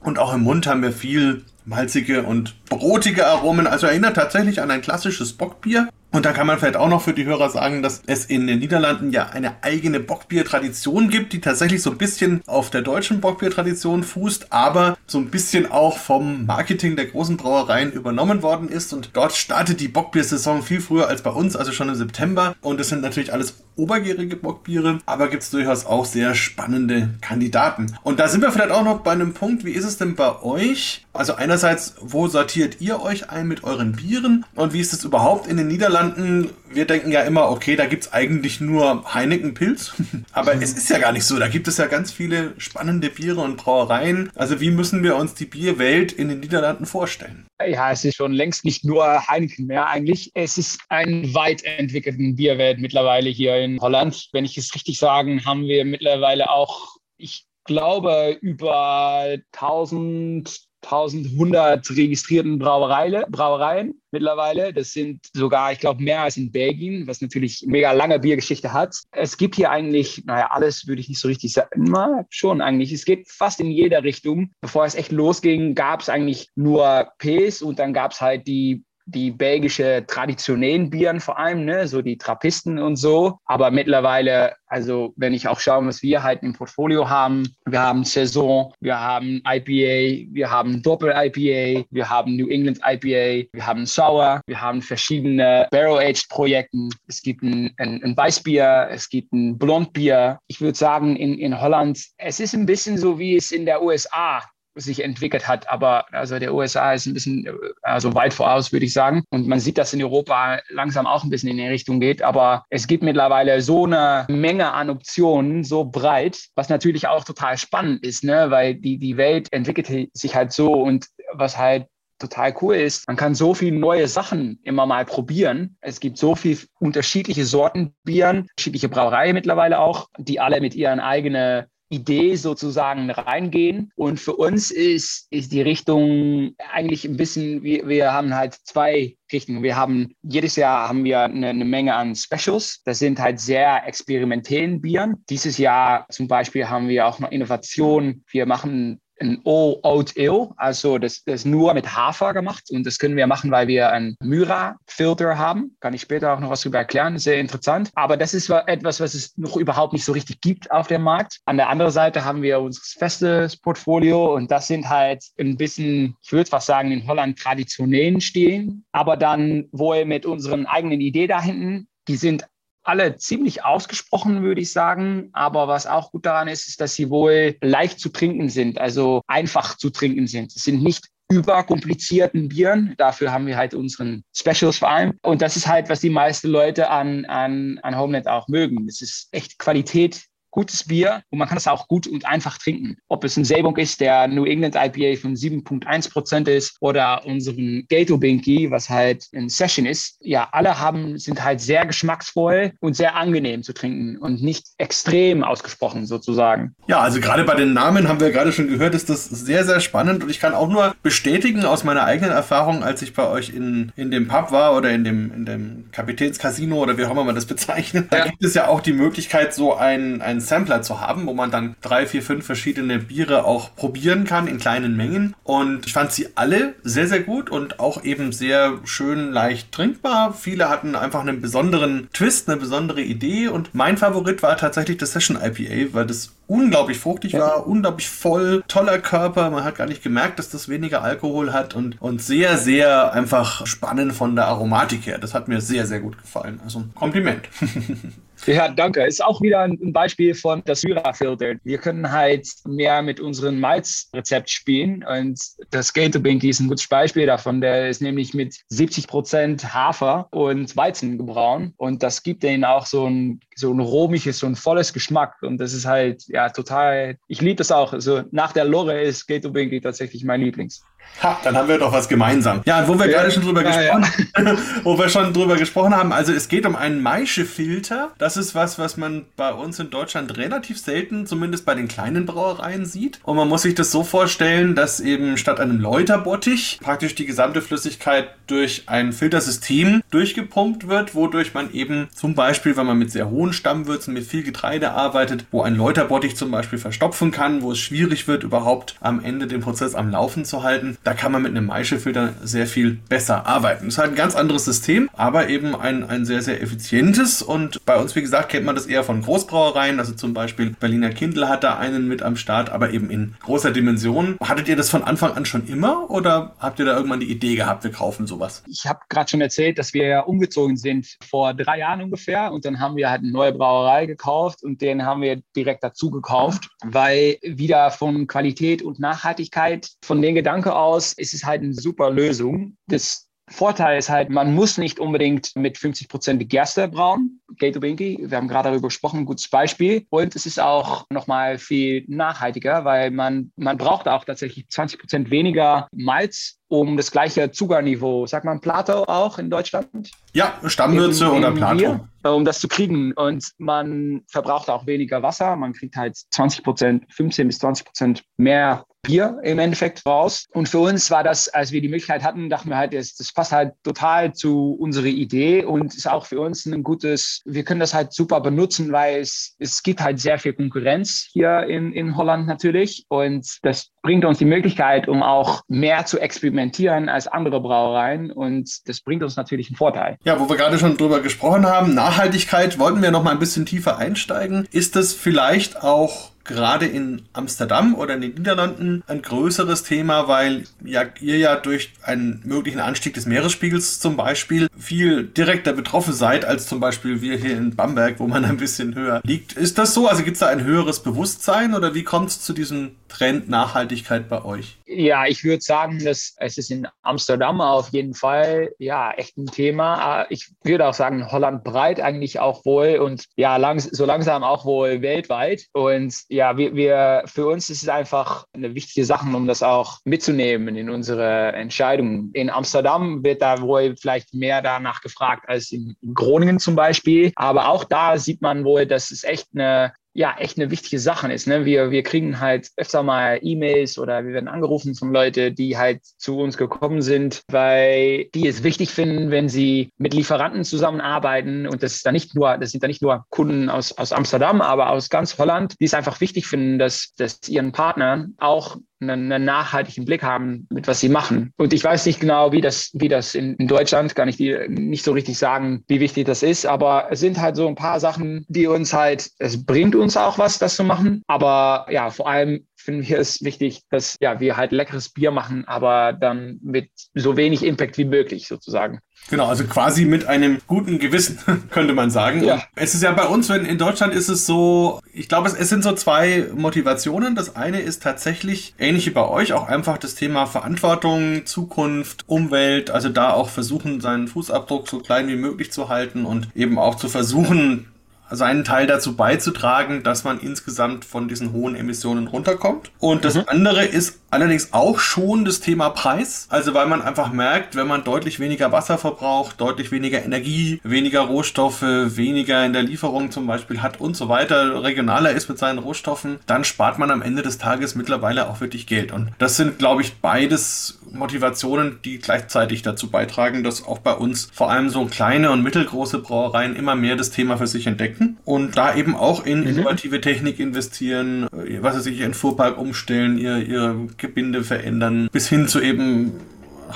Und 0.00 0.18
auch 0.18 0.34
im 0.34 0.42
Mund 0.42 0.66
haben 0.66 0.82
wir 0.82 0.92
viel 0.92 1.44
malzige 1.64 2.22
und 2.22 2.64
brotige 2.66 3.26
Aromen. 3.26 3.66
Also 3.66 3.86
erinnert 3.86 4.16
tatsächlich 4.16 4.60
an 4.60 4.70
ein 4.70 4.82
klassisches 4.82 5.32
Bockbier. 5.32 5.88
Und 6.12 6.24
da 6.24 6.32
kann 6.32 6.46
man 6.46 6.58
vielleicht 6.58 6.76
auch 6.76 6.88
noch 6.88 7.02
für 7.02 7.14
die 7.14 7.24
Hörer 7.24 7.50
sagen, 7.50 7.82
dass 7.82 8.02
es 8.06 8.24
in 8.24 8.46
den 8.46 8.58
Niederlanden 8.58 9.12
ja 9.12 9.26
eine 9.26 9.62
eigene 9.62 10.00
Bockbier-Tradition 10.00 11.08
gibt, 11.08 11.32
die 11.32 11.40
tatsächlich 11.40 11.82
so 11.82 11.90
ein 11.90 11.98
bisschen 11.98 12.42
auf 12.46 12.70
der 12.70 12.82
deutschen 12.82 13.20
Bockbier-Tradition 13.20 14.02
fußt, 14.02 14.52
aber 14.52 14.98
so 15.06 15.18
ein 15.18 15.30
bisschen 15.30 15.70
auch 15.70 15.98
vom 15.98 16.46
Marketing 16.46 16.96
der 16.96 17.06
großen 17.06 17.36
Brauereien 17.36 17.92
übernommen 17.92 18.42
worden 18.42 18.68
ist. 18.68 18.92
Und 18.92 19.10
dort 19.12 19.32
startet 19.32 19.78
die 19.78 19.88
Bockbier-Saison 19.88 20.62
viel 20.62 20.80
früher 20.80 21.06
als 21.06 21.22
bei 21.22 21.30
uns, 21.30 21.54
also 21.54 21.70
schon 21.70 21.88
im 21.88 21.94
September. 21.94 22.56
Und 22.60 22.80
es 22.80 22.88
sind 22.88 23.02
natürlich 23.02 23.32
alles 23.32 23.54
obergärige 23.76 24.36
Bockbiere, 24.36 24.98
aber 25.06 25.28
gibt 25.28 25.44
es 25.44 25.50
durchaus 25.50 25.86
auch 25.86 26.04
sehr 26.04 26.34
spannende 26.34 27.10
Kandidaten. 27.20 27.94
Und 28.02 28.18
da 28.18 28.28
sind 28.28 28.42
wir 28.42 28.50
vielleicht 28.52 28.72
auch 28.72 28.84
noch 28.84 29.00
bei 29.00 29.12
einem 29.12 29.32
Punkt, 29.32 29.64
wie 29.64 29.72
ist 29.72 29.84
es 29.84 29.96
denn 29.96 30.16
bei 30.16 30.42
euch? 30.42 31.06
Also 31.12 31.34
einerseits, 31.34 31.96
wo 32.00 32.28
sortiert 32.28 32.80
ihr 32.80 33.02
euch 33.02 33.30
ein 33.30 33.48
mit 33.48 33.64
euren 33.64 33.92
Bieren 33.92 34.46
und 34.54 34.72
wie 34.72 34.80
ist 34.80 34.92
es 34.92 35.04
überhaupt 35.04 35.48
in 35.48 35.56
den 35.56 35.66
Niederlanden? 35.66 36.50
Wir 36.72 36.86
denken 36.86 37.10
ja 37.10 37.22
immer, 37.22 37.50
okay, 37.50 37.74
da 37.74 37.86
gibt 37.86 38.04
es 38.04 38.12
eigentlich 38.12 38.60
nur 38.60 39.12
Heineken-Pilz, 39.12 39.94
aber 40.32 40.54
es 40.54 40.72
ist 40.72 40.88
ja 40.88 40.98
gar 40.98 41.12
nicht 41.12 41.24
so. 41.24 41.38
Da 41.38 41.48
gibt 41.48 41.66
es 41.66 41.78
ja 41.78 41.86
ganz 41.86 42.12
viele 42.12 42.54
spannende 42.58 43.10
Biere 43.10 43.40
und 43.40 43.56
Brauereien. 43.56 44.30
Also 44.36 44.60
wie 44.60 44.70
müssen 44.70 45.02
wir 45.02 45.16
uns 45.16 45.34
die 45.34 45.46
Bierwelt 45.46 46.12
in 46.12 46.28
den 46.28 46.40
Niederlanden 46.40 46.86
vorstellen? 46.86 47.46
Ja, 47.66 47.90
es 47.90 48.04
ist 48.04 48.14
schon 48.14 48.32
längst 48.32 48.64
nicht 48.64 48.84
nur 48.84 49.26
Heineken 49.26 49.66
mehr 49.66 49.88
eigentlich. 49.88 50.30
Es 50.34 50.58
ist 50.58 50.78
ein 50.88 51.34
weit 51.34 51.64
entwickelten 51.64 52.36
Bierwelt 52.36 52.78
mittlerweile 52.78 53.30
hier 53.30 53.56
in 53.56 53.80
Holland. 53.80 54.28
Wenn 54.32 54.44
ich 54.44 54.56
es 54.56 54.74
richtig 54.74 54.98
sagen, 54.98 55.44
haben 55.44 55.64
wir 55.64 55.84
mittlerweile 55.84 56.50
auch, 56.50 56.96
ich 57.16 57.46
glaube, 57.64 58.38
über 58.40 59.36
1000 59.52 60.69
1100 60.82 61.88
registrierten 61.90 62.58
Brauereien, 62.58 63.94
mittlerweile. 64.10 64.72
Das 64.72 64.92
sind 64.92 65.26
sogar, 65.34 65.72
ich 65.72 65.78
glaube, 65.78 66.02
mehr 66.02 66.22
als 66.22 66.36
in 66.36 66.50
Belgien, 66.50 67.06
was 67.06 67.20
natürlich 67.20 67.64
mega 67.66 67.92
lange 67.92 68.18
Biergeschichte 68.18 68.72
hat. 68.72 68.96
Es 69.12 69.36
gibt 69.36 69.56
hier 69.56 69.70
eigentlich, 69.70 70.24
naja, 70.24 70.48
alles 70.50 70.86
würde 70.86 71.00
ich 71.00 71.08
nicht 71.08 71.20
so 71.20 71.28
richtig 71.28 71.52
sagen. 71.52 71.86
Immer 71.86 72.26
schon 72.30 72.60
eigentlich. 72.60 72.92
Es 72.92 73.04
geht 73.04 73.28
fast 73.28 73.60
in 73.60 73.70
jeder 73.70 74.02
Richtung. 74.02 74.50
Bevor 74.60 74.84
es 74.84 74.94
echt 74.94 75.12
losging, 75.12 75.74
gab 75.74 76.00
es 76.00 76.08
eigentlich 76.08 76.48
nur 76.54 77.12
Ps 77.18 77.62
und 77.62 77.78
dann 77.78 77.92
gab 77.92 78.12
es 78.12 78.20
halt 78.20 78.46
die 78.46 78.84
die 79.10 79.30
belgische 79.30 80.04
traditionellen 80.06 80.90
Bieren 80.90 81.20
vor 81.20 81.38
allem, 81.38 81.64
ne, 81.64 81.86
so 81.88 82.02
die 82.02 82.16
Trappisten 82.16 82.78
und 82.78 82.96
so. 82.96 83.38
Aber 83.44 83.70
mittlerweile, 83.70 84.54
also 84.66 85.12
wenn 85.16 85.34
ich 85.34 85.48
auch 85.48 85.60
schaue, 85.60 85.86
was 85.86 86.02
wir 86.02 86.22
halt 86.22 86.42
im 86.42 86.52
Portfolio 86.52 87.08
haben, 87.08 87.54
wir 87.66 87.80
haben 87.80 88.04
Saison, 88.04 88.72
wir 88.80 88.98
haben 88.98 89.42
IPA, 89.46 90.28
wir 90.32 90.50
haben 90.50 90.82
Doppel-IPA, 90.82 91.86
wir 91.90 92.10
haben 92.10 92.36
New 92.36 92.48
England 92.48 92.78
IPA, 92.84 93.48
wir 93.52 93.66
haben 93.66 93.86
Sour, 93.86 94.40
wir 94.46 94.60
haben 94.60 94.80
verschiedene 94.82 95.66
Barrel-Aged-Projekten. 95.70 96.90
Es 97.08 97.22
gibt 97.22 97.42
ein, 97.42 97.72
ein, 97.78 98.02
ein, 98.02 98.16
Weißbier, 98.16 98.88
es 98.90 99.08
gibt 99.08 99.32
ein 99.32 99.58
Blondbier. 99.58 100.38
Ich 100.46 100.60
würde 100.60 100.78
sagen, 100.78 101.16
in, 101.16 101.38
in 101.38 101.60
Holland, 101.60 102.04
es 102.18 102.40
ist 102.40 102.54
ein 102.54 102.66
bisschen 102.66 102.96
so, 102.96 103.18
wie 103.18 103.36
es 103.36 103.50
in 103.50 103.64
der 103.64 103.82
USA 103.82 104.42
sich 104.74 105.02
entwickelt 105.02 105.48
hat. 105.48 105.68
Aber 105.68 106.06
also 106.12 106.38
der 106.38 106.54
USA 106.54 106.92
ist 106.92 107.06
ein 107.06 107.14
bisschen 107.14 107.48
also 107.82 108.14
weit 108.14 108.34
voraus, 108.34 108.72
würde 108.72 108.86
ich 108.86 108.92
sagen. 108.92 109.24
Und 109.30 109.46
man 109.46 109.60
sieht, 109.60 109.78
dass 109.78 109.92
in 109.92 110.02
Europa 110.02 110.60
langsam 110.68 111.06
auch 111.06 111.24
ein 111.24 111.30
bisschen 111.30 111.50
in 111.50 111.56
die 111.56 111.66
Richtung 111.66 112.00
geht. 112.00 112.22
Aber 112.22 112.64
es 112.70 112.86
gibt 112.86 113.02
mittlerweile 113.02 113.60
so 113.62 113.86
eine 113.86 114.26
Menge 114.28 114.72
an 114.72 114.90
Optionen, 114.90 115.64
so 115.64 115.84
breit, 115.84 116.48
was 116.54 116.68
natürlich 116.68 117.08
auch 117.08 117.24
total 117.24 117.58
spannend 117.58 118.04
ist, 118.04 118.24
ne? 118.24 118.50
weil 118.50 118.74
die, 118.74 118.98
die 118.98 119.16
Welt 119.16 119.48
entwickelt 119.52 120.10
sich 120.12 120.34
halt 120.34 120.52
so 120.52 120.72
und 120.72 121.06
was 121.32 121.58
halt 121.58 121.86
total 122.20 122.54
cool 122.60 122.76
ist, 122.76 123.08
man 123.08 123.16
kann 123.16 123.34
so 123.34 123.54
viele 123.54 123.76
neue 123.76 124.06
Sachen 124.06 124.60
immer 124.62 124.86
mal 124.86 125.04
probieren. 125.04 125.76
Es 125.80 125.98
gibt 125.98 126.18
so 126.18 126.36
viele 126.36 126.58
unterschiedliche 126.78 127.44
Sorten 127.44 127.94
Bieren, 128.04 128.42
unterschiedliche 128.42 128.88
Brauereien 128.88 129.34
mittlerweile 129.34 129.80
auch, 129.80 130.08
die 130.18 130.38
alle 130.38 130.60
mit 130.60 130.74
ihren 130.74 131.00
eigenen 131.00 131.64
Idee 131.90 132.36
sozusagen 132.36 133.10
reingehen. 133.10 133.92
Und 133.96 134.20
für 134.20 134.34
uns 134.34 134.70
ist, 134.70 135.26
ist 135.30 135.52
die 135.52 135.60
Richtung 135.60 136.54
eigentlich 136.72 137.04
ein 137.04 137.16
bisschen, 137.16 137.62
wir, 137.62 137.86
wir 137.88 138.12
haben 138.12 138.34
halt 138.34 138.54
zwei 138.64 139.16
Richtungen. 139.32 139.62
Wir 139.62 139.76
haben 139.76 140.14
jedes 140.22 140.56
Jahr 140.56 140.88
haben 140.88 141.04
wir 141.04 141.20
eine, 141.20 141.48
eine 141.48 141.64
Menge 141.64 141.94
an 141.94 142.14
Specials. 142.14 142.82
Das 142.84 143.00
sind 143.00 143.18
halt 143.18 143.40
sehr 143.40 143.86
experimentellen 143.86 144.80
Bieren. 144.80 145.24
Dieses 145.28 145.58
Jahr 145.58 146.06
zum 146.10 146.28
Beispiel 146.28 146.68
haben 146.68 146.88
wir 146.88 147.06
auch 147.06 147.18
noch 147.18 147.30
Innovationen. 147.30 148.24
Wir 148.30 148.46
machen 148.46 149.00
ein 149.20 149.40
Oat 149.44 150.14
Ale, 150.16 150.50
also 150.56 150.98
das, 150.98 151.22
das 151.24 151.40
ist 151.40 151.44
nur 151.44 151.74
mit 151.74 151.94
Hafer 151.94 152.32
gemacht 152.32 152.64
und 152.70 152.84
das 152.86 152.98
können 152.98 153.16
wir 153.16 153.26
machen, 153.26 153.50
weil 153.50 153.68
wir 153.68 153.90
einen 153.90 154.16
Myra-Filter 154.22 155.38
haben. 155.38 155.76
Kann 155.80 155.94
ich 155.94 156.00
später 156.00 156.32
auch 156.32 156.40
noch 156.40 156.50
was 156.50 156.62
darüber 156.62 156.78
erklären, 156.78 157.18
sehr 157.18 157.38
interessant. 157.38 157.90
Aber 157.94 158.16
das 158.16 158.34
ist 158.34 158.50
etwas, 158.50 159.00
was 159.00 159.14
es 159.14 159.36
noch 159.36 159.56
überhaupt 159.56 159.92
nicht 159.92 160.04
so 160.04 160.12
richtig 160.12 160.40
gibt 160.40 160.70
auf 160.70 160.86
dem 160.86 161.02
Markt. 161.02 161.40
An 161.44 161.56
der 161.56 161.68
anderen 161.68 161.92
Seite 161.92 162.24
haben 162.24 162.42
wir 162.42 162.60
unser 162.60 162.80
festes 162.98 163.56
Portfolio 163.56 164.34
und 164.34 164.50
das 164.50 164.66
sind 164.66 164.88
halt 164.88 165.24
ein 165.38 165.56
bisschen, 165.56 166.16
ich 166.22 166.32
würde 166.32 166.50
fast 166.50 166.66
sagen, 166.66 166.90
in 166.90 167.06
Holland 167.06 167.38
traditionellen 167.38 168.20
Stehen, 168.20 168.84
aber 168.92 169.16
dann 169.16 169.68
wohl 169.72 170.04
mit 170.04 170.26
unseren 170.26 170.66
eigenen 170.66 171.00
Idee 171.00 171.26
da 171.26 171.40
hinten 171.40 171.88
die 172.10 172.16
sind 172.16 172.44
alle 172.82 173.16
ziemlich 173.16 173.64
ausgesprochen, 173.64 174.42
würde 174.42 174.60
ich 174.60 174.72
sagen. 174.72 175.30
Aber 175.32 175.68
was 175.68 175.86
auch 175.86 176.12
gut 176.12 176.26
daran 176.26 176.48
ist, 176.48 176.68
ist, 176.68 176.80
dass 176.80 176.94
sie 176.94 177.10
wohl 177.10 177.56
leicht 177.60 178.00
zu 178.00 178.08
trinken 178.08 178.48
sind, 178.48 178.78
also 178.80 179.22
einfach 179.26 179.76
zu 179.76 179.90
trinken 179.90 180.26
sind. 180.26 180.54
Es 180.54 180.64
sind 180.64 180.82
nicht 180.82 181.08
überkomplizierten 181.30 182.48
Bieren. 182.48 182.94
Dafür 182.98 183.32
haben 183.32 183.46
wir 183.46 183.56
halt 183.56 183.72
unseren 183.72 184.24
Specials 184.36 184.78
vor 184.78 184.90
allem. 184.90 185.14
Und 185.22 185.42
das 185.42 185.56
ist 185.56 185.68
halt, 185.68 185.88
was 185.88 186.00
die 186.00 186.10
meisten 186.10 186.48
Leute 186.48 186.90
an, 186.90 187.24
an, 187.26 187.78
an 187.82 187.96
Homeland 187.96 188.26
auch 188.26 188.48
mögen. 188.48 188.86
Es 188.88 189.00
ist 189.00 189.28
echt 189.30 189.58
Qualität 189.58 190.24
gutes 190.50 190.84
Bier 190.84 191.22
und 191.30 191.38
man 191.38 191.48
kann 191.48 191.58
es 191.58 191.66
auch 191.66 191.88
gut 191.88 192.06
und 192.06 192.26
einfach 192.26 192.58
trinken. 192.58 192.96
Ob 193.08 193.24
es 193.24 193.36
ein 193.36 193.44
Selbung 193.44 193.76
ist, 193.76 194.00
der 194.00 194.28
New 194.28 194.44
England 194.44 194.74
IPA 194.74 195.20
von 195.20 195.34
7,1 195.34 196.10
Prozent 196.12 196.48
ist 196.48 196.76
oder 196.80 197.24
unseren 197.24 197.86
Gato 197.88 198.18
Binky, 198.18 198.70
was 198.70 198.90
halt 198.90 199.26
ein 199.34 199.48
Session 199.48 199.86
ist. 199.86 200.16
Ja, 200.20 200.48
alle 200.52 200.78
haben, 200.78 201.18
sind 201.18 201.42
halt 201.42 201.60
sehr 201.60 201.86
geschmacksvoll 201.86 202.72
und 202.80 202.94
sehr 202.94 203.16
angenehm 203.16 203.62
zu 203.62 203.72
trinken 203.72 204.16
und 204.18 204.42
nicht 204.42 204.66
extrem 204.78 205.44
ausgesprochen 205.44 206.06
sozusagen. 206.06 206.74
Ja, 206.86 207.00
also 207.00 207.20
gerade 207.20 207.44
bei 207.44 207.54
den 207.54 207.72
Namen 207.72 208.08
haben 208.08 208.20
wir 208.20 208.30
gerade 208.30 208.52
schon 208.52 208.68
gehört, 208.68 208.94
ist 208.94 209.08
das 209.08 209.26
sehr, 209.26 209.64
sehr 209.64 209.80
spannend 209.80 210.22
und 210.22 210.30
ich 210.30 210.40
kann 210.40 210.54
auch 210.54 210.68
nur 210.68 210.94
bestätigen 211.02 211.64
aus 211.64 211.84
meiner 211.84 212.04
eigenen 212.04 212.32
Erfahrung, 212.32 212.82
als 212.82 213.02
ich 213.02 213.14
bei 213.14 213.28
euch 213.28 213.50
in, 213.50 213.92
in 213.96 214.10
dem 214.10 214.28
Pub 214.28 214.52
war 214.52 214.76
oder 214.76 214.90
in 214.90 215.04
dem, 215.04 215.32
in 215.32 215.44
dem 215.44 215.84
Kapitänscasino 215.92 216.76
oder 216.76 216.98
wie 216.98 217.04
auch 217.04 217.10
immer 217.10 217.24
man 217.24 217.34
das 217.34 217.46
bezeichnet, 217.46 218.08
ja. 218.12 218.18
da 218.18 218.24
gibt 218.26 218.42
es 218.42 218.54
ja 218.54 218.68
auch 218.68 218.80
die 218.80 218.92
Möglichkeit, 218.92 219.54
so 219.54 219.74
ein, 219.74 220.22
ein 220.22 220.39
einen 220.40 220.46
Sampler 220.46 220.82
zu 220.82 221.00
haben, 221.00 221.26
wo 221.26 221.34
man 221.34 221.50
dann 221.50 221.76
drei, 221.82 222.06
vier, 222.06 222.22
fünf 222.22 222.46
verschiedene 222.46 222.98
Biere 222.98 223.44
auch 223.44 223.74
probieren 223.76 224.24
kann 224.24 224.46
in 224.46 224.58
kleinen 224.58 224.96
Mengen. 224.96 225.34
Und 225.44 225.86
ich 225.86 225.92
fand 225.92 226.12
sie 226.12 226.28
alle 226.34 226.74
sehr, 226.82 227.06
sehr 227.06 227.20
gut 227.20 227.50
und 227.50 227.78
auch 227.78 228.02
eben 228.04 228.32
sehr 228.32 228.78
schön 228.84 229.32
leicht 229.32 229.72
trinkbar. 229.72 230.32
Viele 230.32 230.68
hatten 230.68 230.94
einfach 230.94 231.20
einen 231.20 231.40
besonderen 231.40 232.08
Twist, 232.12 232.48
eine 232.48 232.58
besondere 232.58 233.02
Idee. 233.02 233.48
Und 233.48 233.74
mein 233.74 233.98
Favorit 233.98 234.42
war 234.42 234.56
tatsächlich 234.56 234.96
das 234.96 235.12
Session 235.12 235.36
IPA, 235.36 235.92
weil 235.94 236.06
das 236.06 236.32
unglaublich 236.46 236.98
fruchtig 236.98 237.32
ja. 237.32 237.40
war, 237.40 237.66
unglaublich 237.66 238.08
voll, 238.08 238.64
toller 238.66 238.98
Körper. 238.98 239.50
Man 239.50 239.62
hat 239.62 239.76
gar 239.76 239.86
nicht 239.86 240.02
gemerkt, 240.02 240.38
dass 240.38 240.50
das 240.50 240.68
weniger 240.68 241.02
Alkohol 241.02 241.52
hat 241.52 241.74
und, 241.74 242.00
und 242.00 242.22
sehr, 242.22 242.56
sehr 242.56 243.12
einfach 243.12 243.66
spannend 243.66 244.14
von 244.14 244.34
der 244.34 244.46
Aromatik 244.46 245.06
her. 245.06 245.18
Das 245.18 245.34
hat 245.34 245.48
mir 245.48 245.60
sehr, 245.60 245.86
sehr 245.86 246.00
gut 246.00 246.18
gefallen. 246.18 246.60
Also 246.64 246.84
Kompliment. 246.94 247.42
Ja, 248.46 248.68
danke. 248.68 249.04
Ist 249.04 249.22
auch 249.22 249.40
wieder 249.42 249.60
ein 249.60 249.92
Beispiel 249.92 250.34
von 250.34 250.62
das 250.64 250.80
Syra-Filter. 250.80 251.54
Wir 251.62 251.78
können 251.78 252.10
halt 252.10 252.48
mehr 252.66 253.02
mit 253.02 253.20
unserem 253.20 253.60
Malzrezept 253.60 254.50
spielen 254.50 255.04
und 255.04 255.40
das 255.70 255.92
Gato 255.92 256.20
Binky 256.20 256.48
ist 256.48 256.60
ein 256.60 256.68
gutes 256.68 256.88
Beispiel 256.88 257.26
davon. 257.26 257.60
Der 257.60 257.88
ist 257.88 258.00
nämlich 258.00 258.32
mit 258.34 258.56
70 258.68 259.06
Prozent 259.08 259.74
Hafer 259.74 260.28
und 260.30 260.76
Weizen 260.76 261.18
gebrauen 261.18 261.74
und 261.76 262.02
das 262.02 262.22
gibt 262.22 262.42
denen 262.42 262.64
auch 262.64 262.86
so 262.86 263.06
ein, 263.06 263.40
so 263.56 263.72
ein 263.72 263.80
romiges, 263.80 264.38
so 264.38 264.46
ein 264.46 264.56
volles 264.56 264.92
Geschmack 264.92 265.36
und 265.42 265.58
das 265.58 265.72
ist 265.72 265.86
halt, 265.86 266.24
ja, 266.28 266.48
total, 266.48 267.18
ich 267.28 267.40
liebe 267.40 267.56
das 267.56 267.70
auch. 267.70 267.92
Also 267.92 268.22
nach 268.30 268.52
der 268.52 268.64
Lore 268.64 269.00
ist 269.00 269.26
Gato 269.26 269.50
Binky 269.50 269.80
tatsächlich 269.80 270.24
mein 270.24 270.40
Lieblings. 270.40 270.82
Ha, 271.22 271.38
dann 271.44 271.54
haben 271.56 271.68
wir 271.68 271.78
doch 271.78 271.92
was 271.92 272.08
gemeinsam. 272.08 272.62
Ja, 272.64 272.88
wo 272.88 272.98
wir 272.98 273.06
ja, 273.06 273.18
gerade 273.18 273.30
schon 273.30 273.42
drüber 273.42 273.62
ja, 273.62 273.70
gesprochen 273.70 274.30
ja. 274.36 274.56
wo 274.84 274.98
wir 274.98 275.08
schon 275.10 275.32
drüber 275.34 275.56
gesprochen 275.56 275.94
haben, 275.94 276.12
also 276.12 276.32
es 276.32 276.48
geht 276.48 276.64
um 276.64 276.76
einen 276.76 277.02
Maische-Filter. 277.02 278.12
Das 278.16 278.38
ist 278.38 278.54
was, 278.54 278.78
was 278.78 278.96
man 278.96 279.26
bei 279.36 279.52
uns 279.52 279.78
in 279.78 279.90
Deutschland 279.90 280.38
relativ 280.38 280.78
selten, 280.78 281.26
zumindest 281.26 281.66
bei 281.66 281.74
den 281.74 281.88
kleinen 281.88 282.24
Brauereien 282.24 282.86
sieht. 282.86 283.20
Und 283.22 283.36
man 283.36 283.48
muss 283.48 283.62
sich 283.62 283.74
das 283.74 283.90
so 283.90 284.02
vorstellen, 284.02 284.74
dass 284.74 285.00
eben 285.00 285.36
statt 285.36 285.60
einem 285.60 285.78
Läuterbottich 285.78 286.80
praktisch 286.82 287.14
die 287.14 287.26
gesamte 287.26 287.60
Flüssigkeit 287.60 288.30
durch 288.46 288.84
ein 288.86 289.12
Filtersystem 289.12 290.02
durchgepumpt 290.10 290.88
wird, 290.88 291.14
wodurch 291.14 291.52
man 291.52 291.72
eben 291.72 292.08
zum 292.14 292.34
Beispiel, 292.34 292.76
wenn 292.76 292.86
man 292.86 292.98
mit 292.98 293.12
sehr 293.12 293.28
hohen 293.28 293.52
Stammwürzen, 293.52 294.14
mit 294.14 294.24
viel 294.24 294.42
Getreide 294.42 294.92
arbeitet, 294.92 295.44
wo 295.50 295.62
ein 295.62 295.76
Läuterbottich 295.76 296.36
zum 296.36 296.50
Beispiel 296.50 296.78
verstopfen 296.78 297.30
kann, 297.30 297.60
wo 297.60 297.72
es 297.72 297.78
schwierig 297.78 298.26
wird, 298.26 298.42
überhaupt 298.42 298.96
am 299.00 299.22
Ende 299.22 299.46
den 299.46 299.60
Prozess 299.60 299.94
am 299.94 300.10
Laufen 300.10 300.44
zu 300.44 300.62
halten, 300.62 300.89
da 301.04 301.14
kann 301.14 301.32
man 301.32 301.42
mit 301.42 301.50
einem 301.50 301.66
Maischefilter 301.66 302.34
sehr 302.42 302.66
viel 302.66 302.98
besser 303.08 303.46
arbeiten. 303.46 303.86
Das 303.86 303.94
ist 303.94 303.98
halt 303.98 304.10
ein 304.10 304.16
ganz 304.16 304.34
anderes 304.34 304.64
System, 304.64 305.10
aber 305.14 305.48
eben 305.48 305.74
ein, 305.74 306.08
ein 306.08 306.24
sehr, 306.24 306.42
sehr 306.42 306.62
effizientes. 306.62 307.42
Und 307.42 307.84
bei 307.84 307.96
uns, 307.96 308.14
wie 308.16 308.22
gesagt, 308.22 308.50
kennt 308.50 308.66
man 308.66 308.74
das 308.74 308.86
eher 308.86 309.04
von 309.04 309.22
Großbrauereien. 309.22 309.98
Also 309.98 310.14
zum 310.14 310.34
Beispiel 310.34 310.74
Berliner 310.78 311.10
Kindle 311.10 311.48
hat 311.48 311.64
da 311.64 311.78
einen 311.78 312.08
mit 312.08 312.22
am 312.22 312.36
Start, 312.36 312.70
aber 312.70 312.90
eben 312.90 313.10
in 313.10 313.34
großer 313.42 313.70
Dimension. 313.70 314.36
Hattet 314.42 314.68
ihr 314.68 314.76
das 314.76 314.90
von 314.90 315.02
Anfang 315.04 315.32
an 315.32 315.44
schon 315.44 315.66
immer 315.66 316.10
oder 316.10 316.54
habt 316.58 316.78
ihr 316.78 316.84
da 316.84 316.96
irgendwann 316.96 317.20
die 317.20 317.30
Idee 317.30 317.54
gehabt, 317.54 317.84
wir 317.84 317.92
kaufen 317.92 318.26
sowas? 318.26 318.62
Ich 318.66 318.86
habe 318.86 319.00
gerade 319.08 319.30
schon 319.30 319.40
erzählt, 319.40 319.78
dass 319.78 319.94
wir 319.94 320.06
ja 320.06 320.20
umgezogen 320.20 320.76
sind 320.76 321.16
vor 321.28 321.54
drei 321.54 321.78
Jahren 321.78 322.02
ungefähr 322.02 322.52
und 322.52 322.64
dann 322.64 322.80
haben 322.80 322.96
wir 322.96 323.10
halt 323.10 323.22
eine 323.22 323.30
neue 323.30 323.52
Brauerei 323.52 324.06
gekauft 324.06 324.62
und 324.62 324.80
den 324.80 325.04
haben 325.04 325.22
wir 325.22 325.42
direkt 325.56 325.84
dazu 325.84 326.10
gekauft, 326.10 326.68
weil 326.84 327.36
wieder 327.42 327.90
von 327.90 328.26
Qualität 328.26 328.82
und 328.82 328.98
Nachhaltigkeit 328.98 329.90
von 330.02 330.22
den 330.22 330.34
Gedanken 330.34 330.70
aus 330.80 331.12
ist 331.12 331.34
es 331.34 331.44
halt 331.44 331.62
eine 331.62 331.74
super 331.74 332.10
Lösung. 332.10 332.76
Das 332.86 333.30
Vorteil 333.50 333.98
ist 333.98 334.08
halt, 334.08 334.30
man 334.30 334.54
muss 334.54 334.78
nicht 334.78 335.00
unbedingt 335.00 335.56
mit 335.56 335.76
50 335.76 336.08
Prozent 336.08 336.48
Gerste 336.48 336.86
brauen. 336.86 337.40
Gato 337.58 337.80
Binky, 337.80 338.18
wir 338.22 338.36
haben 338.36 338.46
gerade 338.46 338.68
darüber 338.68 338.88
gesprochen, 338.88 339.24
gutes 339.24 339.50
Beispiel. 339.50 340.06
Und 340.08 340.36
es 340.36 340.46
ist 340.46 340.60
auch 340.60 341.04
nochmal 341.10 341.58
viel 341.58 342.04
nachhaltiger, 342.06 342.84
weil 342.84 343.10
man, 343.10 343.52
man 343.56 343.76
braucht 343.76 344.06
auch 344.06 344.24
tatsächlich 344.24 344.68
20 344.68 345.00
Prozent 345.00 345.30
weniger 345.30 345.88
Malz, 345.92 346.59
um 346.70 346.96
das 346.96 347.10
gleiche 347.10 347.50
Zuckerniveau, 347.50 348.26
sagt 348.26 348.44
man 348.44 348.60
Plato 348.60 349.02
auch 349.04 349.38
in 349.38 349.50
Deutschland? 349.50 350.10
Ja, 350.32 350.54
Stammwürze 350.64 351.24
in, 351.26 351.30
in 351.32 351.38
oder 351.38 351.50
Plato. 351.50 351.76
Bier, 351.76 352.00
um 352.32 352.44
das 352.44 352.60
zu 352.60 352.68
kriegen. 352.68 353.12
Und 353.12 353.50
man 353.58 354.22
verbraucht 354.28 354.70
auch 354.70 354.86
weniger 354.86 355.22
Wasser. 355.22 355.56
Man 355.56 355.72
kriegt 355.72 355.96
halt 355.96 356.16
20 356.30 356.62
Prozent, 356.62 357.04
15 357.12 357.48
bis 357.48 357.58
20 357.58 357.84
Prozent 357.84 358.24
mehr 358.36 358.84
Bier 359.02 359.38
im 359.42 359.58
Endeffekt 359.58 360.04
raus. 360.04 360.46
Und 360.52 360.68
für 360.68 360.78
uns 360.78 361.10
war 361.10 361.24
das, 361.24 361.48
als 361.48 361.72
wir 361.72 361.80
die 361.80 361.88
Möglichkeit 361.88 362.22
hatten, 362.22 362.50
dachten 362.50 362.68
wir 362.68 362.76
halt, 362.76 362.92
das, 362.92 363.14
das 363.14 363.32
passt 363.32 363.50
halt 363.50 363.72
total 363.82 364.34
zu 364.34 364.76
unserer 364.78 365.06
Idee 365.06 365.64
und 365.64 365.94
ist 365.94 366.08
auch 366.08 366.26
für 366.26 366.40
uns 366.40 366.66
ein 366.66 366.82
gutes, 366.82 367.40
wir 367.46 367.64
können 367.64 367.80
das 367.80 367.94
halt 367.94 368.12
super 368.12 368.40
benutzen, 368.40 368.92
weil 368.92 369.20
es, 369.20 369.56
es 369.58 369.82
gibt 369.82 370.02
halt 370.02 370.20
sehr 370.20 370.38
viel 370.38 370.52
Konkurrenz 370.52 371.28
hier 371.32 371.64
in, 371.64 371.92
in 371.92 372.16
Holland 372.16 372.46
natürlich. 372.46 373.06
Und 373.08 373.58
das 373.62 373.88
bringt 374.02 374.24
uns 374.24 374.38
die 374.38 374.44
Möglichkeit, 374.44 375.08
um 375.08 375.22
auch 375.22 375.62
mehr 375.68 376.04
zu 376.04 376.18
experimentieren 376.18 376.59
als 377.08 377.26
andere 377.26 377.60
Brauereien. 377.60 378.30
Und 378.30 378.88
das 378.88 379.00
bringt 379.00 379.22
uns 379.22 379.36
natürlich 379.36 379.68
einen 379.68 379.76
Vorteil. 379.76 380.16
Ja, 380.24 380.38
wo 380.38 380.48
wir 380.48 380.56
gerade 380.56 380.78
schon 380.78 380.96
drüber 380.96 381.20
gesprochen 381.20 381.66
haben, 381.66 381.94
Nachhaltigkeit, 381.94 382.78
wollten 382.78 383.02
wir 383.02 383.10
noch 383.10 383.22
mal 383.22 383.32
ein 383.32 383.38
bisschen 383.38 383.66
tiefer 383.66 383.98
einsteigen. 383.98 384.68
Ist 384.72 384.96
das 384.96 385.12
vielleicht 385.12 385.82
auch 385.82 386.30
gerade 386.44 386.86
in 386.86 387.22
Amsterdam 387.32 387.94
oder 387.94 388.14
in 388.14 388.20
den 388.20 388.34
Niederlanden 388.34 389.02
ein 389.06 389.22
größeres 389.22 389.82
Thema, 389.82 390.28
weil 390.28 390.64
ja, 390.84 391.04
ihr 391.20 391.38
ja 391.38 391.56
durch 391.56 391.92
einen 392.02 392.42
möglichen 392.44 392.80
Anstieg 392.80 393.14
des 393.14 393.26
Meeresspiegels 393.26 394.00
zum 394.00 394.16
Beispiel 394.16 394.68
viel 394.76 395.24
direkter 395.24 395.72
betroffen 395.72 396.12
seid 396.12 396.44
als 396.44 396.66
zum 396.66 396.80
Beispiel 396.80 397.20
wir 397.20 397.36
hier 397.36 397.56
in 397.56 397.76
Bamberg, 397.76 398.18
wo 398.18 398.26
man 398.26 398.44
ein 398.44 398.56
bisschen 398.56 398.94
höher 398.94 399.20
liegt. 399.24 399.52
Ist 399.52 399.78
das 399.78 399.94
so? 399.94 400.08
Also 400.08 400.22
gibt 400.22 400.34
es 400.34 400.40
da 400.40 400.48
ein 400.48 400.64
höheres 400.64 401.02
Bewusstsein 401.02 401.74
oder 401.74 401.94
wie 401.94 402.04
kommt 402.04 402.30
es 402.30 402.40
zu 402.40 402.52
diesem 402.52 402.96
Trend 403.08 403.48
Nachhaltigkeit 403.48 404.28
bei 404.28 404.44
euch? 404.44 404.78
Ja, 404.86 405.26
ich 405.26 405.44
würde 405.44 405.62
sagen, 405.62 406.02
dass 406.04 406.34
es 406.36 406.58
ist 406.58 406.70
in 406.70 406.88
Amsterdam 407.02 407.60
auf 407.60 407.90
jeden 407.90 408.14
Fall 408.14 408.70
ja 408.78 409.12
echt 409.12 409.36
ein 409.36 409.46
Thema. 409.46 410.26
Ich 410.30 410.50
würde 410.64 410.86
auch 410.86 410.94
sagen, 410.94 411.30
Holland 411.30 411.64
breit 411.64 412.00
eigentlich 412.00 412.38
auch 412.40 412.64
wohl 412.64 412.96
und 412.96 413.26
ja, 413.36 413.56
langs 413.56 413.84
so 413.84 414.04
langsam 414.04 414.42
auch 414.42 414.64
wohl 414.64 415.02
weltweit. 415.02 415.66
Und 415.72 416.14
ja, 416.30 416.56
wir, 416.56 416.74
wir 416.76 417.24
für 417.26 417.48
uns 417.48 417.68
ist 417.70 417.82
es 417.82 417.88
einfach 417.88 418.46
eine 418.52 418.74
wichtige 418.76 419.04
Sache, 419.04 419.26
um 419.34 419.48
das 419.48 419.64
auch 419.64 419.98
mitzunehmen 420.04 420.76
in 420.76 420.88
unsere 420.88 421.52
Entscheidungen. 421.52 422.30
In 422.34 422.50
Amsterdam 422.50 423.24
wird 423.24 423.42
da 423.42 423.60
wohl 423.60 423.96
vielleicht 423.96 424.32
mehr 424.32 424.62
danach 424.62 425.00
gefragt 425.00 425.48
als 425.48 425.72
in, 425.72 425.96
in 426.00 426.14
Groningen 426.14 426.60
zum 426.60 426.76
Beispiel. 426.76 427.32
Aber 427.34 427.68
auch 427.68 427.82
da 427.82 428.16
sieht 428.16 428.42
man 428.42 428.64
wohl, 428.64 428.86
dass 428.86 429.10
es 429.10 429.24
echt 429.24 429.48
eine 429.54 429.92
ja 430.20 430.36
echt 430.38 430.58
eine 430.58 430.70
wichtige 430.70 430.98
Sache 430.98 431.32
ist. 431.32 431.46
Ne? 431.46 431.64
Wir, 431.64 431.90
wir 431.90 432.02
kriegen 432.02 432.40
halt 432.40 432.68
öfter 432.76 433.02
mal 433.02 433.38
E-Mails 433.40 433.98
oder 433.98 434.26
wir 434.26 434.34
werden 434.34 434.48
angerufen 434.48 434.94
von 434.94 435.12
Leuten, 435.14 435.54
die 435.54 435.78
halt 435.78 436.04
zu 436.04 436.38
uns 436.38 436.58
gekommen 436.58 437.00
sind, 437.00 437.42
weil 437.48 438.26
die 438.34 438.46
es 438.46 438.62
wichtig 438.62 438.90
finden, 438.90 439.30
wenn 439.30 439.48
sie 439.48 439.92
mit 439.96 440.12
Lieferanten 440.12 440.64
zusammenarbeiten 440.64 441.66
und 441.66 441.82
das 441.82 441.94
ist 441.94 442.04
da 442.04 442.12
nicht 442.12 442.34
nur, 442.34 442.58
das 442.58 442.70
sind 442.70 442.84
da 442.84 442.86
nicht 442.86 443.00
nur 443.00 443.24
Kunden 443.30 443.70
aus, 443.70 443.96
aus 443.96 444.12
Amsterdam, 444.12 444.60
aber 444.60 444.90
aus 444.90 445.08
ganz 445.08 445.38
Holland, 445.38 445.80
die 445.80 445.86
es 445.86 445.94
einfach 445.94 446.20
wichtig 446.20 446.46
finden, 446.46 446.78
dass, 446.78 447.14
dass 447.16 447.48
ihren 447.48 447.72
Partnern 447.72 448.34
auch 448.36 448.76
einen, 449.00 449.32
einen, 449.32 449.44
nachhaltigen 449.44 450.04
Blick 450.04 450.22
haben, 450.22 450.66
mit 450.70 450.86
was 450.86 451.00
sie 451.00 451.08
machen. 451.08 451.52
Und 451.56 451.72
ich 451.72 451.82
weiß 451.82 452.06
nicht 452.06 452.20
genau, 452.20 452.52
wie 452.52 452.60
das, 452.60 452.90
wie 452.94 453.08
das 453.08 453.34
in, 453.34 453.54
in 453.56 453.66
Deutschland, 453.66 454.14
kann 454.14 454.28
ich 454.28 454.36
dir 454.36 454.68
nicht 454.68 455.04
so 455.04 455.12
richtig 455.12 455.38
sagen, 455.38 455.84
wie 455.88 456.00
wichtig 456.00 456.26
das 456.26 456.42
ist, 456.42 456.66
aber 456.66 457.08
es 457.10 457.20
sind 457.20 457.40
halt 457.40 457.56
so 457.56 457.66
ein 457.66 457.74
paar 457.74 458.00
Sachen, 458.00 458.44
die 458.48 458.66
uns 458.66 458.92
halt, 458.92 459.30
es 459.38 459.64
bringt 459.64 459.94
uns 459.94 460.16
auch 460.16 460.38
was, 460.38 460.58
das 460.58 460.76
zu 460.76 460.84
machen. 460.84 461.22
Aber 461.26 461.86
ja, 461.90 462.10
vor 462.10 462.28
allem 462.28 462.66
finden 462.90 463.08
wir 463.08 463.18
es 463.20 463.42
wichtig, 463.42 463.82
dass 463.88 464.16
ja, 464.20 464.40
wir 464.40 464.56
halt 464.56 464.72
leckeres 464.72 465.10
Bier 465.10 465.30
machen, 465.30 465.64
aber 465.66 466.12
dann 466.12 466.58
mit 466.60 466.90
so 467.14 467.36
wenig 467.36 467.64
Impact 467.64 467.98
wie 467.98 468.04
möglich 468.04 468.48
sozusagen. 468.48 468.98
Genau, 469.28 469.46
also 469.46 469.64
quasi 469.64 470.06
mit 470.06 470.26
einem 470.26 470.58
guten 470.66 470.98
Gewissen, 470.98 471.38
könnte 471.70 471.94
man 471.94 472.10
sagen. 472.10 472.42
Ja. 472.42 472.64
es 472.74 472.94
ist 472.94 473.02
ja 473.02 473.12
bei 473.12 473.26
uns, 473.26 473.48
wenn 473.48 473.64
in 473.64 473.78
Deutschland 473.78 474.12
ist 474.12 474.28
es 474.28 474.44
so, 474.44 475.00
ich 475.12 475.28
glaube, 475.28 475.46
es, 475.46 475.54
es 475.54 475.68
sind 475.68 475.84
so 475.84 475.92
zwei 475.92 476.48
Motivationen. 476.52 477.36
Das 477.36 477.54
eine 477.54 477.80
ist 477.80 478.02
tatsächlich, 478.02 478.74
ähnlich 478.78 479.06
wie 479.06 479.10
bei 479.10 479.28
euch, 479.28 479.52
auch 479.52 479.68
einfach 479.68 479.96
das 479.98 480.16
Thema 480.16 480.46
Verantwortung, 480.46 481.46
Zukunft, 481.46 482.24
Umwelt, 482.26 482.90
also 482.90 483.08
da 483.08 483.32
auch 483.32 483.50
versuchen, 483.50 484.00
seinen 484.00 484.26
Fußabdruck 484.26 484.88
so 484.88 484.98
klein 484.98 485.28
wie 485.28 485.36
möglich 485.36 485.70
zu 485.70 485.88
halten 485.88 486.24
und 486.24 486.48
eben 486.56 486.76
auch 486.78 486.96
zu 486.96 487.08
versuchen, 487.08 487.86
seinen 488.30 488.64
Teil 488.64 488.86
dazu 488.86 489.16
beizutragen, 489.16 490.02
dass 490.02 490.24
man 490.24 490.40
insgesamt 490.40 491.04
von 491.04 491.28
diesen 491.28 491.52
hohen 491.52 491.74
Emissionen 491.74 492.28
runterkommt. 492.28 492.90
Und 492.98 493.24
das 493.24 493.34
mhm. 493.34 493.44
andere 493.46 493.84
ist 493.84 494.19
allerdings 494.30 494.72
auch 494.72 494.98
schon 494.98 495.44
das 495.44 495.60
Thema 495.60 495.90
Preis. 495.90 496.46
Also 496.50 496.74
weil 496.74 496.86
man 496.86 497.02
einfach 497.02 497.32
merkt, 497.32 497.76
wenn 497.76 497.86
man 497.86 498.04
deutlich 498.04 498.40
weniger 498.40 498.72
Wasser 498.72 498.98
verbraucht, 498.98 499.60
deutlich 499.60 499.90
weniger 499.90 500.24
Energie, 500.24 500.80
weniger 500.84 501.20
Rohstoffe, 501.22 501.82
weniger 501.82 502.64
in 502.64 502.72
der 502.72 502.82
Lieferung 502.82 503.30
zum 503.30 503.46
Beispiel 503.46 503.82
hat 503.82 504.00
und 504.00 504.16
so 504.16 504.28
weiter, 504.28 504.82
regionaler 504.82 505.32
ist 505.32 505.48
mit 505.48 505.58
seinen 505.58 505.78
Rohstoffen, 505.78 506.38
dann 506.46 506.64
spart 506.64 506.98
man 506.98 507.10
am 507.10 507.22
Ende 507.22 507.42
des 507.42 507.58
Tages 507.58 507.94
mittlerweile 507.94 508.48
auch 508.48 508.60
wirklich 508.60 508.86
Geld. 508.86 509.12
Und 509.12 509.30
das 509.38 509.56
sind, 509.56 509.78
glaube 509.78 510.02
ich, 510.02 510.16
beides 510.16 510.98
Motivationen, 511.12 511.98
die 512.04 512.18
gleichzeitig 512.18 512.82
dazu 512.82 513.10
beitragen, 513.10 513.64
dass 513.64 513.84
auch 513.84 513.98
bei 513.98 514.12
uns 514.12 514.48
vor 514.52 514.70
allem 514.70 514.90
so 514.90 515.04
kleine 515.06 515.50
und 515.50 515.62
mittelgroße 515.62 516.18
Brauereien 516.18 516.76
immer 516.76 516.94
mehr 516.94 517.16
das 517.16 517.30
Thema 517.30 517.56
für 517.56 517.66
sich 517.66 517.86
entdecken 517.86 518.38
und 518.44 518.76
da 518.76 518.94
eben 518.94 519.16
auch 519.16 519.44
in 519.44 519.60
mhm. 519.60 519.66
innovative 519.66 520.20
Technik 520.20 520.60
investieren, 520.60 521.48
äh, 521.52 521.82
was 521.82 521.96
sie 521.96 522.02
sich 522.02 522.20
in 522.20 522.34
Fuhrpark 522.34 522.78
umstellen, 522.78 523.38
ihr, 523.38 523.58
ihr 523.58 524.08
Gebinde 524.20 524.62
verändern, 524.62 525.28
bis 525.32 525.48
hin 525.48 525.66
zu 525.68 525.80
eben 525.80 526.32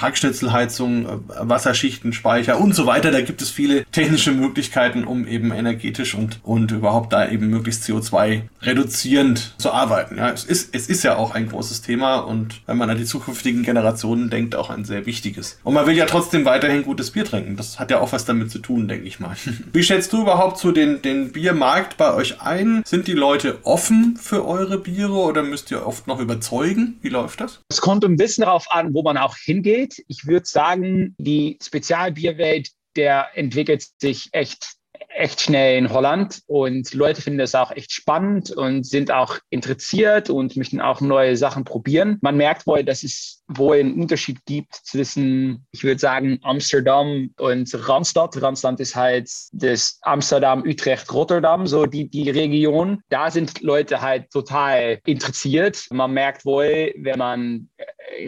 Hackschnitzelheizung, 0.01 1.25
Wasserschichtenspeicher 1.29 2.59
und 2.59 2.75
so 2.75 2.87
weiter. 2.87 3.11
Da 3.11 3.21
gibt 3.21 3.43
es 3.43 3.51
viele 3.51 3.85
technische 3.87 4.33
Möglichkeiten, 4.33 5.05
um 5.05 5.27
eben 5.27 5.53
energetisch 5.53 6.15
und, 6.15 6.41
und 6.43 6.71
überhaupt 6.73 7.13
da 7.13 7.29
eben 7.29 7.49
möglichst 7.49 7.85
CO2 7.85 8.43
reduzierend 8.63 9.55
zu 9.59 9.73
arbeiten. 9.73 10.17
Ja, 10.17 10.31
es 10.31 10.45
ist, 10.45 10.75
es 10.75 10.89
ist 10.89 11.03
ja 11.03 11.17
auch 11.17 11.35
ein 11.35 11.49
großes 11.49 11.83
Thema 11.83 12.17
und 12.17 12.61
wenn 12.67 12.77
man 12.77 12.91
an 12.91 12.99
die 12.99 13.05
zukünftigen 13.05 13.63
Generationen 13.63 14.31
denkt, 14.31 14.55
auch 14.57 14.71
ein 14.71 14.85
sehr 14.85 15.07
wichtiges. 15.07 15.59
Und 15.65 15.75
man 15.75 15.87
will 15.87 15.97
ja 15.97 16.07
trotzdem 16.07 16.45
weiterhin 16.45 16.83
gutes 16.83 17.11
Bier 17.11 17.25
trinken. 17.25 17.57
Das 17.57 17.79
hat 17.79 17.91
ja 17.91 18.01
auch 18.01 18.13
was 18.13 18.25
damit 18.25 18.51
zu 18.51 18.59
tun, 18.59 18.89
denke 18.89 19.07
ich 19.07 19.21
mal. 19.21 19.37
Wie 19.73 19.83
schätzt 19.83 20.13
du 20.13 20.23
überhaupt 20.23 20.59
so 20.59 20.73
den, 20.73 21.03
den 21.03 21.33
Biermarkt 21.33 21.97
bei 21.97 22.15
euch 22.15 22.41
ein? 22.41 22.83
Sind 22.85 23.07
die 23.07 23.13
Leute 23.13 23.59
offen 23.65 24.17
für 24.21 24.47
eure 24.47 24.79
Biere 24.79 25.13
oder 25.13 25.43
müsst 25.43 25.71
ihr 25.71 25.87
oft 25.87 26.07
noch 26.07 26.21
überzeugen? 26.21 26.99
Wie 27.03 27.09
läuft 27.09 27.41
das? 27.41 27.61
Es 27.69 27.81
kommt 27.81 28.05
ein 28.05 28.17
bisschen 28.17 28.45
darauf 28.45 28.71
an, 28.71 28.95
wo 28.95 29.03
man 29.03 29.17
auch 29.17 29.37
hingeht. 29.37 29.84
Welt. 29.85 30.05
Ich 30.09 30.27
würde 30.27 30.47
sagen, 30.47 31.15
die 31.19 31.59
Spezialbierwelt, 31.63 32.71
der 32.97 33.29
entwickelt 33.35 33.87
sich 33.99 34.29
echt 34.33 34.77
echt 35.09 35.41
schnell 35.41 35.79
in 35.79 35.93
Holland 35.93 36.43
und 36.47 36.93
Leute 36.93 37.23
finden 37.23 37.39
das 37.39 37.55
auch 37.55 37.71
echt 37.71 37.93
spannend 37.93 38.51
und 38.51 38.85
sind 38.85 39.11
auch 39.11 39.39
interessiert 39.49 40.29
und 40.29 40.57
möchten 40.57 40.81
auch 40.81 41.01
neue 41.01 41.37
Sachen 41.37 41.65
probieren. 41.65 42.19
Man 42.21 42.37
merkt 42.37 42.67
wohl, 42.67 42.85
dass 42.85 43.03
es 43.03 43.43
wohl 43.49 43.77
einen 43.77 44.01
Unterschied 44.01 44.45
gibt 44.47 44.75
zwischen, 44.75 45.67
ich 45.71 45.85
würde 45.85 46.01
sagen, 46.01 46.39
Amsterdam 46.43 47.31
und 47.39 47.89
Randstad. 47.89 48.41
Randstad 48.41 48.81
ist 48.81 48.97
halt 48.97 49.31
das 49.53 49.99
Amsterdam, 50.03 50.63
Utrecht, 50.67 51.13
Rotterdam, 51.13 51.67
so 51.67 51.87
die, 51.87 52.09
die 52.09 52.31
Region. 52.31 53.01
Da 53.09 53.31
sind 53.31 53.61
Leute 53.61 54.01
halt 54.01 54.31
total 54.31 54.99
interessiert. 55.07 55.87
Man 55.91 56.13
merkt 56.13 56.45
wohl, 56.45 56.93
wenn 56.97 57.19
man 57.19 57.69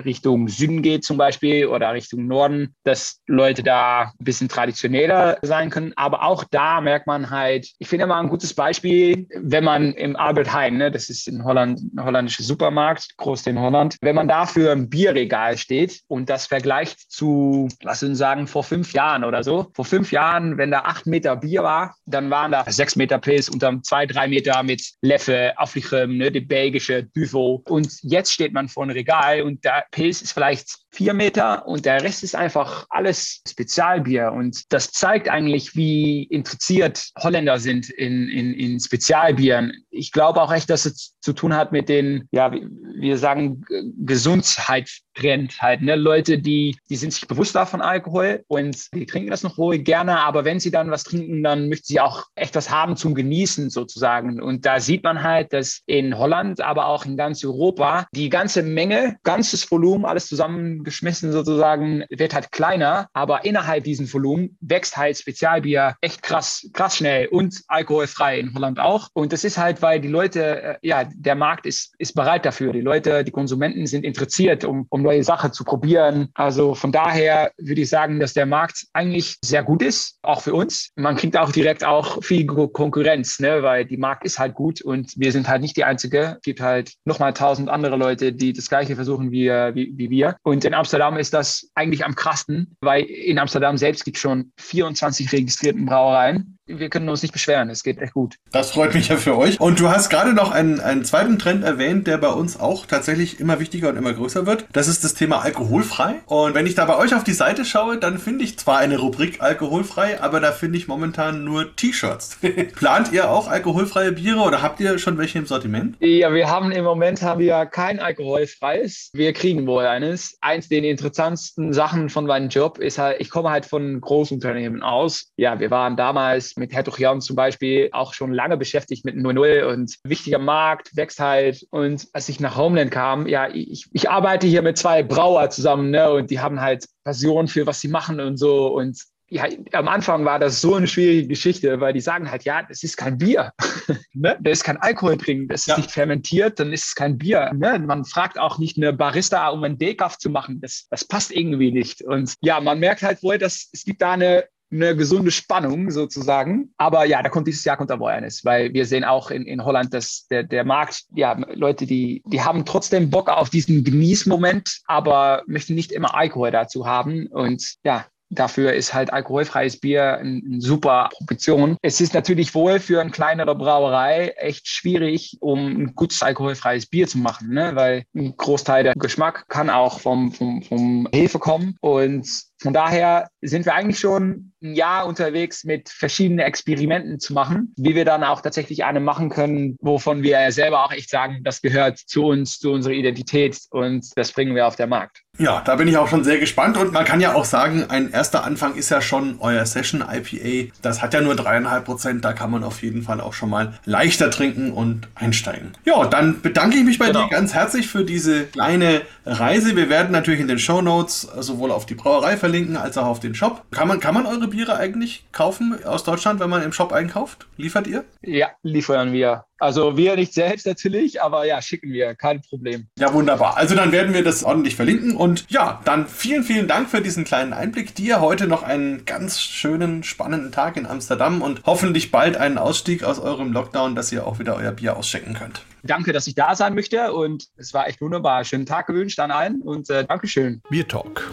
Richtung 0.04 0.48
Süden 0.48 0.82
geht 0.82 1.04
zum 1.04 1.16
Beispiel 1.16 1.66
oder 1.66 1.92
Richtung 1.92 2.26
Norden, 2.26 2.74
dass 2.84 3.20
Leute 3.26 3.62
da 3.62 4.12
ein 4.18 4.24
bisschen 4.24 4.48
traditioneller 4.48 5.38
sein 5.42 5.70
können. 5.70 5.92
Aber 5.96 6.22
auch 6.22 6.44
da 6.44 6.80
merkt 6.80 7.06
man 7.06 7.30
halt, 7.30 7.68
ich 7.78 7.88
finde 7.88 8.04
immer 8.04 8.16
ein 8.16 8.28
gutes 8.28 8.54
Beispiel, 8.54 9.26
wenn 9.34 9.64
man 9.64 9.92
im 9.92 10.16
Albert 10.16 10.52
Heijn, 10.52 10.76
ne, 10.76 10.90
das 10.90 11.08
ist 11.08 11.28
in 11.28 11.44
Holland, 11.44 11.80
ein 11.94 12.04
hollandischer 12.04 12.42
Supermarkt, 12.42 13.16
groß 13.16 13.46
in 13.46 13.58
Holland, 13.58 13.96
wenn 14.00 14.16
man 14.16 14.28
dafür 14.28 14.72
ein 14.72 14.88
Bierregal 14.88 15.56
steht 15.56 16.00
und 16.08 16.28
das 16.28 16.46
vergleicht 16.46 17.10
zu, 17.10 17.68
lass 17.82 18.02
uns 18.02 18.18
sagen, 18.18 18.46
vor 18.46 18.64
fünf 18.64 18.92
Jahren 18.92 19.24
oder 19.24 19.42
so. 19.42 19.68
Vor 19.74 19.84
fünf 19.84 20.12
Jahren, 20.12 20.58
wenn 20.58 20.70
da 20.70 20.80
acht 20.80 21.06
Meter 21.06 21.36
Bier 21.36 21.62
war, 21.62 21.94
dann 22.06 22.30
waren 22.30 22.52
da 22.52 22.64
sechs 22.70 22.96
Meter 22.96 23.18
Pilz 23.18 23.48
und 23.48 23.62
dann 23.62 23.82
zwei, 23.82 24.06
drei 24.06 24.28
Meter 24.28 24.62
mit 24.62 24.82
Leffe, 25.02 25.52
Afflichem, 25.56 26.16
ne, 26.16 26.30
die 26.30 26.40
belgische 26.40 27.04
Duvel. 27.04 27.60
Und 27.68 27.92
jetzt 28.02 28.32
steht 28.32 28.52
man 28.52 28.68
vor 28.68 28.84
einem 28.84 28.92
Regal 28.92 29.42
und 29.42 29.64
da 29.64 29.75
Pilz 29.90 30.22
ist 30.22 30.32
vielleicht 30.32 30.78
vier 30.90 31.14
Meter 31.14 31.66
und 31.66 31.84
der 31.84 32.02
Rest 32.02 32.22
ist 32.22 32.34
einfach 32.34 32.86
alles 32.90 33.42
Spezialbier. 33.48 34.32
Und 34.32 34.72
das 34.72 34.90
zeigt 34.92 35.28
eigentlich, 35.28 35.76
wie 35.76 36.24
interessiert 36.24 37.10
Holländer 37.18 37.58
sind 37.58 37.90
in, 37.90 38.28
in, 38.28 38.54
in 38.54 38.80
Spezialbieren. 38.80 39.72
Ich 39.90 40.12
glaube 40.12 40.40
auch 40.40 40.52
echt, 40.52 40.70
dass 40.70 40.86
es 40.86 41.14
zu 41.20 41.32
tun 41.32 41.54
hat 41.54 41.72
mit 41.72 41.88
den, 41.88 42.28
ja, 42.30 42.50
wir 42.98 43.18
sagen, 43.18 43.64
Gesundheitstrend 43.98 45.60
halt. 45.60 45.82
Ne? 45.82 45.96
Leute, 45.96 46.38
die, 46.38 46.76
die 46.88 46.96
sind 46.96 47.12
sich 47.12 47.26
bewusst 47.26 47.54
davon 47.54 47.80
Alkohol 47.80 48.44
und 48.48 48.94
die 48.94 49.06
trinken 49.06 49.30
das 49.30 49.42
noch 49.42 49.58
ruhig 49.58 49.84
gerne, 49.84 50.20
aber 50.20 50.44
wenn 50.44 50.60
sie 50.60 50.70
dann 50.70 50.90
was 50.90 51.04
trinken, 51.04 51.42
dann 51.42 51.68
möchten 51.68 51.86
sie 51.86 52.00
auch 52.00 52.24
echt 52.34 52.54
was 52.54 52.70
haben 52.70 52.96
zum 52.96 53.14
Genießen 53.14 53.70
sozusagen. 53.70 54.40
Und 54.40 54.66
da 54.66 54.80
sieht 54.80 55.04
man 55.04 55.22
halt, 55.22 55.52
dass 55.52 55.82
in 55.86 56.16
Holland, 56.18 56.60
aber 56.60 56.86
auch 56.86 57.04
in 57.04 57.16
ganz 57.16 57.44
Europa 57.44 58.06
die 58.12 58.28
ganze 58.28 58.62
Menge, 58.62 59.16
ganzes 59.22 59.70
Volumen, 59.70 60.04
alles 60.04 60.26
zusammengeschmissen 60.26 61.32
sozusagen, 61.32 62.04
wird 62.10 62.34
halt 62.34 62.52
kleiner, 62.52 63.08
aber 63.12 63.44
innerhalb 63.44 63.84
diesem 63.84 64.12
Volumen 64.12 64.56
wächst 64.60 64.96
halt 64.96 65.18
Spezialbier 65.18 65.96
echt 66.00 66.22
krass, 66.22 66.68
krass 66.72 66.96
schnell 66.96 67.26
und 67.28 67.62
alkoholfrei 67.68 68.38
in 68.40 68.54
Holland 68.54 68.78
auch. 68.78 69.08
Und 69.12 69.32
das 69.32 69.44
ist 69.44 69.58
halt, 69.58 69.82
weil 69.82 70.00
die 70.00 70.08
Leute, 70.08 70.62
äh, 70.62 70.78
ja, 70.82 71.04
der 71.14 71.34
Markt 71.34 71.66
ist, 71.66 71.94
ist 71.98 72.14
bereit 72.14 72.44
dafür. 72.44 72.72
Die 72.72 72.80
Leute, 72.86 73.24
die 73.24 73.30
Konsumenten 73.30 73.86
sind 73.86 74.04
interessiert, 74.04 74.64
um, 74.64 74.86
um 74.88 75.02
neue 75.02 75.24
Sachen 75.24 75.52
zu 75.52 75.64
probieren. 75.64 76.28
Also 76.34 76.74
von 76.74 76.92
daher 76.92 77.50
würde 77.58 77.80
ich 77.82 77.88
sagen, 77.88 78.20
dass 78.20 78.32
der 78.32 78.46
Markt 78.46 78.86
eigentlich 78.92 79.36
sehr 79.44 79.62
gut 79.62 79.82
ist, 79.82 80.18
auch 80.22 80.40
für 80.40 80.54
uns. 80.54 80.90
Man 80.94 81.16
kriegt 81.16 81.36
auch 81.36 81.50
direkt 81.50 81.84
auch 81.84 82.22
viel 82.22 82.46
Konkurrenz, 82.46 83.40
ne? 83.40 83.62
weil 83.62 83.84
die 83.84 83.96
Markt 83.96 84.24
ist 84.24 84.38
halt 84.38 84.54
gut 84.54 84.80
und 84.80 85.12
wir 85.16 85.32
sind 85.32 85.48
halt 85.48 85.62
nicht 85.62 85.76
die 85.76 85.84
Einzige. 85.84 86.36
Es 86.36 86.42
gibt 86.42 86.60
halt 86.60 86.92
nochmal 87.04 87.34
tausend 87.34 87.68
andere 87.68 87.96
Leute, 87.96 88.32
die 88.32 88.52
das 88.52 88.68
Gleiche 88.68 88.94
versuchen 88.94 89.30
wie, 89.32 89.48
wie, 89.48 89.92
wie 89.96 90.10
wir. 90.10 90.36
Und 90.44 90.64
in 90.64 90.72
Amsterdam 90.72 91.16
ist 91.16 91.34
das 91.34 91.68
eigentlich 91.74 92.04
am 92.04 92.14
krassten, 92.14 92.76
weil 92.80 93.02
in 93.02 93.38
Amsterdam 93.38 93.76
selbst 93.76 94.04
gibt 94.04 94.16
es 94.16 94.20
schon 94.20 94.52
24 94.58 95.32
registrierten 95.32 95.86
Brauereien 95.86 96.55
wir 96.66 96.90
können 96.90 97.08
uns 97.08 97.22
nicht 97.22 97.32
beschweren. 97.32 97.70
Es 97.70 97.82
geht 97.82 97.98
echt 97.98 98.14
gut. 98.14 98.36
Das 98.52 98.72
freut 98.72 98.94
mich 98.94 99.08
ja 99.08 99.16
für 99.16 99.36
euch. 99.36 99.60
Und 99.60 99.80
du 99.80 99.88
hast 99.88 100.10
gerade 100.10 100.32
noch 100.32 100.50
einen, 100.50 100.80
einen 100.80 101.04
zweiten 101.04 101.38
Trend 101.38 101.64
erwähnt, 101.64 102.06
der 102.06 102.18
bei 102.18 102.28
uns 102.28 102.58
auch 102.58 102.86
tatsächlich 102.86 103.40
immer 103.40 103.60
wichtiger 103.60 103.88
und 103.88 103.96
immer 103.96 104.12
größer 104.12 104.46
wird. 104.46 104.66
Das 104.72 104.88
ist 104.88 105.04
das 105.04 105.14
Thema 105.14 105.42
alkoholfrei. 105.42 106.16
Und 106.26 106.54
wenn 106.54 106.66
ich 106.66 106.74
da 106.74 106.84
bei 106.84 106.96
euch 106.96 107.14
auf 107.14 107.24
die 107.24 107.32
Seite 107.32 107.64
schaue, 107.64 107.98
dann 107.98 108.18
finde 108.18 108.44
ich 108.44 108.58
zwar 108.58 108.78
eine 108.78 108.98
Rubrik 108.98 109.40
alkoholfrei, 109.40 110.20
aber 110.20 110.40
da 110.40 110.52
finde 110.52 110.78
ich 110.78 110.88
momentan 110.88 111.44
nur 111.44 111.74
T-Shirts. 111.76 112.38
Plant 112.74 113.12
ihr 113.12 113.30
auch 113.30 113.48
alkoholfreie 113.48 114.12
Biere 114.12 114.40
oder 114.40 114.62
habt 114.62 114.80
ihr 114.80 114.98
schon 114.98 115.18
welche 115.18 115.38
im 115.38 115.46
Sortiment? 115.46 115.96
Ja, 116.00 116.32
wir 116.32 116.50
haben 116.50 116.72
im 116.72 116.84
Moment 116.84 117.22
haben 117.22 117.40
wir 117.40 117.66
kein 117.66 118.00
alkoholfreies. 118.00 119.10
Wir 119.12 119.32
kriegen 119.32 119.66
wohl 119.66 119.84
eines. 119.84 120.36
Eins 120.40 120.68
der 120.68 120.82
interessantesten 120.82 121.72
Sachen 121.72 122.08
von 122.08 122.26
meinem 122.26 122.48
Job 122.48 122.78
ist 122.78 122.98
halt, 122.98 123.20
ich 123.20 123.30
komme 123.30 123.50
halt 123.50 123.66
von 123.66 124.00
Großunternehmen 124.00 124.82
aus. 124.82 125.30
Ja, 125.36 125.58
wir 125.60 125.70
waren 125.70 125.96
damals 125.96 126.55
mit 126.56 126.72
Hertog 126.72 126.98
Jan 126.98 127.20
zum 127.20 127.36
Beispiel 127.36 127.88
auch 127.92 128.14
schon 128.14 128.32
lange 128.32 128.56
beschäftigt 128.56 129.04
mit 129.04 129.16
0-0 129.16 129.64
und 129.64 129.96
wichtiger 130.04 130.38
Markt, 130.38 130.96
wächst 130.96 131.20
halt. 131.20 131.66
Und 131.70 132.08
als 132.12 132.28
ich 132.28 132.40
nach 132.40 132.56
Homeland 132.56 132.90
kam, 132.90 133.26
ja, 133.26 133.48
ich, 133.48 133.86
ich 133.92 134.10
arbeite 134.10 134.46
hier 134.46 134.62
mit 134.62 134.78
zwei 134.78 135.02
Brauer 135.02 135.50
zusammen, 135.50 135.90
ne, 135.90 136.10
und 136.10 136.30
die 136.30 136.40
haben 136.40 136.60
halt 136.60 136.86
Passion 137.04 137.48
für 137.48 137.66
was 137.66 137.80
sie 137.80 137.88
machen 137.88 138.20
und 138.20 138.36
so. 138.36 138.68
Und 138.68 138.98
ja, 139.28 139.44
am 139.72 139.88
Anfang 139.88 140.24
war 140.24 140.38
das 140.38 140.60
so 140.60 140.74
eine 140.74 140.86
schwierige 140.86 141.26
Geschichte, 141.26 141.80
weil 141.80 141.92
die 141.92 142.00
sagen 142.00 142.30
halt, 142.30 142.44
ja, 142.44 142.62
das 142.62 142.82
ist 142.84 142.96
kein 142.96 143.18
Bier. 143.18 143.52
ne? 144.14 144.38
Da 144.40 144.50
ist 144.50 144.62
kein 144.62 144.76
Alkohol 144.76 145.16
drin, 145.16 145.48
das 145.48 145.62
ist 145.62 145.66
ja. 145.66 145.76
nicht 145.76 145.90
fermentiert, 145.90 146.60
dann 146.60 146.72
ist 146.72 146.88
es 146.88 146.94
kein 146.94 147.18
Bier. 147.18 147.52
Ne? 147.52 147.78
Man 147.80 148.04
fragt 148.04 148.38
auch 148.38 148.58
nicht 148.58 148.76
eine 148.76 148.92
Barista, 148.92 149.48
um 149.48 149.64
einen 149.64 149.78
Decaf 149.78 150.18
zu 150.18 150.30
machen. 150.30 150.60
Das, 150.60 150.86
das 150.90 151.04
passt 151.04 151.32
irgendwie 151.32 151.72
nicht. 151.72 152.02
Und 152.02 152.34
ja, 152.40 152.60
man 152.60 152.78
merkt 152.78 153.02
halt 153.02 153.22
wohl, 153.22 153.38
dass 153.38 153.68
es 153.72 153.84
gibt 153.84 154.00
da 154.00 154.12
eine 154.12 154.44
eine 154.70 154.96
gesunde 154.96 155.30
Spannung 155.30 155.90
sozusagen. 155.90 156.72
Aber 156.76 157.04
ja, 157.04 157.22
da 157.22 157.28
kommt 157.28 157.46
dieses 157.46 157.64
Jahr 157.64 157.76
kommt 157.76 157.90
Awareness, 157.90 158.44
weil 158.44 158.72
wir 158.72 158.86
sehen 158.86 159.04
auch 159.04 159.30
in, 159.30 159.46
in 159.46 159.64
Holland, 159.64 159.94
dass 159.94 160.26
der, 160.28 160.42
der 160.42 160.64
Markt, 160.64 161.04
ja, 161.14 161.36
Leute, 161.54 161.86
die, 161.86 162.22
die 162.26 162.42
haben 162.42 162.64
trotzdem 162.64 163.10
Bock 163.10 163.28
auf 163.28 163.50
diesen 163.50 163.84
Genießmoment, 163.84 164.80
aber 164.86 165.42
möchten 165.46 165.74
nicht 165.74 165.92
immer 165.92 166.14
Alkohol 166.14 166.50
dazu 166.50 166.86
haben. 166.86 167.26
Und 167.28 167.76
ja, 167.84 168.06
Dafür 168.28 168.72
ist 168.72 168.92
halt 168.92 169.12
alkoholfreies 169.12 169.78
Bier 169.78 170.18
eine 170.18 170.36
ein 170.38 170.60
super 170.60 171.10
Proportion. 171.12 171.76
Es 171.82 172.00
ist 172.00 172.12
natürlich 172.12 172.54
wohl 172.54 172.80
für 172.80 173.00
eine 173.00 173.10
kleinere 173.10 173.54
Brauerei 173.54 174.34
echt 174.36 174.66
schwierig, 174.66 175.36
um 175.40 175.66
ein 175.66 175.94
gutes 175.94 176.22
alkoholfreies 176.22 176.86
Bier 176.86 177.06
zu 177.06 177.18
machen, 177.18 177.50
ne? 177.50 177.72
weil 177.74 178.04
ein 178.16 178.36
Großteil 178.36 178.82
der 178.82 178.94
Geschmack 178.94 179.48
kann 179.48 179.70
auch 179.70 180.00
vom, 180.00 180.32
vom, 180.32 180.62
vom 180.62 181.08
Hefe 181.12 181.38
kommen. 181.38 181.76
Und 181.80 182.28
von 182.60 182.72
daher 182.72 183.28
sind 183.42 183.66
wir 183.66 183.74
eigentlich 183.74 183.98
schon 183.98 184.52
ein 184.62 184.74
Jahr 184.74 185.06
unterwegs 185.06 185.64
mit 185.64 185.88
verschiedenen 185.88 186.40
Experimenten 186.40 187.20
zu 187.20 187.32
machen, 187.32 187.74
wie 187.76 187.94
wir 187.94 188.04
dann 188.04 188.24
auch 188.24 188.40
tatsächlich 188.40 188.84
eine 188.84 189.00
machen 189.00 189.28
können, 189.28 189.76
wovon 189.80 190.22
wir 190.22 190.50
selber 190.50 190.84
auch 190.84 190.92
echt 190.92 191.10
sagen, 191.10 191.40
das 191.44 191.60
gehört 191.60 191.98
zu 191.98 192.24
uns, 192.24 192.58
zu 192.58 192.72
unserer 192.72 192.94
Identität 192.94 193.58
und 193.70 194.06
das 194.16 194.32
bringen 194.32 194.54
wir 194.54 194.66
auf 194.66 194.76
den 194.76 194.88
Markt. 194.88 195.22
Ja, 195.38 195.62
da 195.64 195.76
bin 195.76 195.86
ich 195.86 195.98
auch 195.98 196.08
schon 196.08 196.24
sehr 196.24 196.38
gespannt 196.38 196.78
und 196.78 196.92
man 196.92 197.04
kann 197.04 197.20
ja 197.20 197.34
auch 197.34 197.44
sagen, 197.44 197.84
ein 197.90 198.10
erster 198.10 198.44
Anfang 198.44 198.74
ist 198.74 198.90
ja 198.90 199.02
schon 199.02 199.36
euer 199.40 199.66
Session 199.66 200.02
IPA. 200.02 200.72
Das 200.80 201.02
hat 201.02 201.12
ja 201.12 201.20
nur 201.20 201.36
dreieinhalb 201.36 201.84
Prozent, 201.84 202.24
da 202.24 202.32
kann 202.32 202.50
man 202.50 202.64
auf 202.64 202.82
jeden 202.82 203.02
Fall 203.02 203.20
auch 203.20 203.34
schon 203.34 203.50
mal 203.50 203.78
leichter 203.84 204.30
trinken 204.30 204.72
und 204.72 205.08
einsteigen. 205.14 205.72
Ja, 205.84 206.06
dann 206.06 206.40
bedanke 206.40 206.78
ich 206.78 206.84
mich 206.84 206.98
bei 206.98 207.08
genau. 207.08 207.24
dir 207.24 207.28
ganz 207.28 207.52
herzlich 207.52 207.88
für 207.88 208.04
diese 208.04 208.46
kleine 208.46 209.02
Reise. 209.26 209.76
Wir 209.76 209.90
werden 209.90 210.12
natürlich 210.12 210.40
in 210.40 210.48
den 210.48 210.58
Show 210.58 210.80
Notes 210.80 211.28
sowohl 211.40 211.70
auf 211.70 211.84
die 211.84 211.94
Brauerei 211.94 212.38
verlinken 212.46 212.76
als 212.76 212.96
auch 212.96 213.06
auf 213.06 213.18
den 213.18 213.34
Shop. 213.34 213.64
Kann 213.72 213.88
man, 213.88 213.98
kann 213.98 214.14
man 214.14 214.24
eure 214.24 214.46
Biere 214.46 214.76
eigentlich 214.76 215.24
kaufen 215.32 215.84
aus 215.84 216.04
Deutschland, 216.04 216.38
wenn 216.38 216.48
man 216.48 216.62
im 216.62 216.72
Shop 216.72 216.92
einkauft? 216.92 217.48
Liefert 217.56 217.88
ihr? 217.88 218.04
Ja, 218.22 218.50
liefern 218.62 219.12
wir. 219.12 219.46
Also 219.58 219.96
wir 219.96 220.14
nicht 220.14 220.32
selbst 220.32 220.64
natürlich, 220.64 221.20
aber 221.20 221.44
ja, 221.44 221.60
schicken 221.60 221.90
wir, 221.90 222.14
kein 222.14 222.40
Problem. 222.42 222.86
Ja, 222.98 223.12
wunderbar. 223.12 223.56
Also 223.56 223.74
dann 223.74 223.90
werden 223.90 224.14
wir 224.14 224.22
das 224.22 224.44
ordentlich 224.44 224.76
verlinken 224.76 225.16
und 225.16 225.46
ja, 225.48 225.80
dann 225.84 226.06
vielen, 226.06 226.44
vielen 226.44 226.68
Dank 226.68 226.88
für 226.88 227.00
diesen 227.00 227.24
kleinen 227.24 227.52
Einblick. 227.52 227.96
Dir 227.96 228.20
heute 228.20 228.46
noch 228.46 228.62
einen 228.62 229.06
ganz 229.06 229.40
schönen, 229.40 230.04
spannenden 230.04 230.52
Tag 230.52 230.76
in 230.76 230.86
Amsterdam 230.86 231.42
und 231.42 231.62
hoffentlich 231.66 232.12
bald 232.12 232.36
einen 232.36 232.58
Ausstieg 232.58 233.02
aus 233.02 233.18
eurem 233.18 233.52
Lockdown, 233.52 233.96
dass 233.96 234.12
ihr 234.12 234.24
auch 234.24 234.38
wieder 234.38 234.54
euer 234.54 234.72
Bier 234.72 234.96
ausschenken 234.96 235.34
könnt. 235.34 235.62
Danke, 235.82 236.12
dass 236.12 236.26
ich 236.26 236.34
da 236.34 236.54
sein 236.54 236.74
möchte 236.74 237.12
und 237.12 237.48
es 237.56 237.74
war 237.74 237.88
echt 237.88 238.00
wunderbar. 238.00 238.44
Schönen 238.44 238.66
Tag 238.66 238.86
gewünscht 238.86 239.18
an 239.18 239.30
allen 239.32 239.62
und 239.62 239.90
äh, 239.90 240.04
Dankeschön. 240.04 240.60
Bier 240.68 240.86
Talk, 240.86 241.32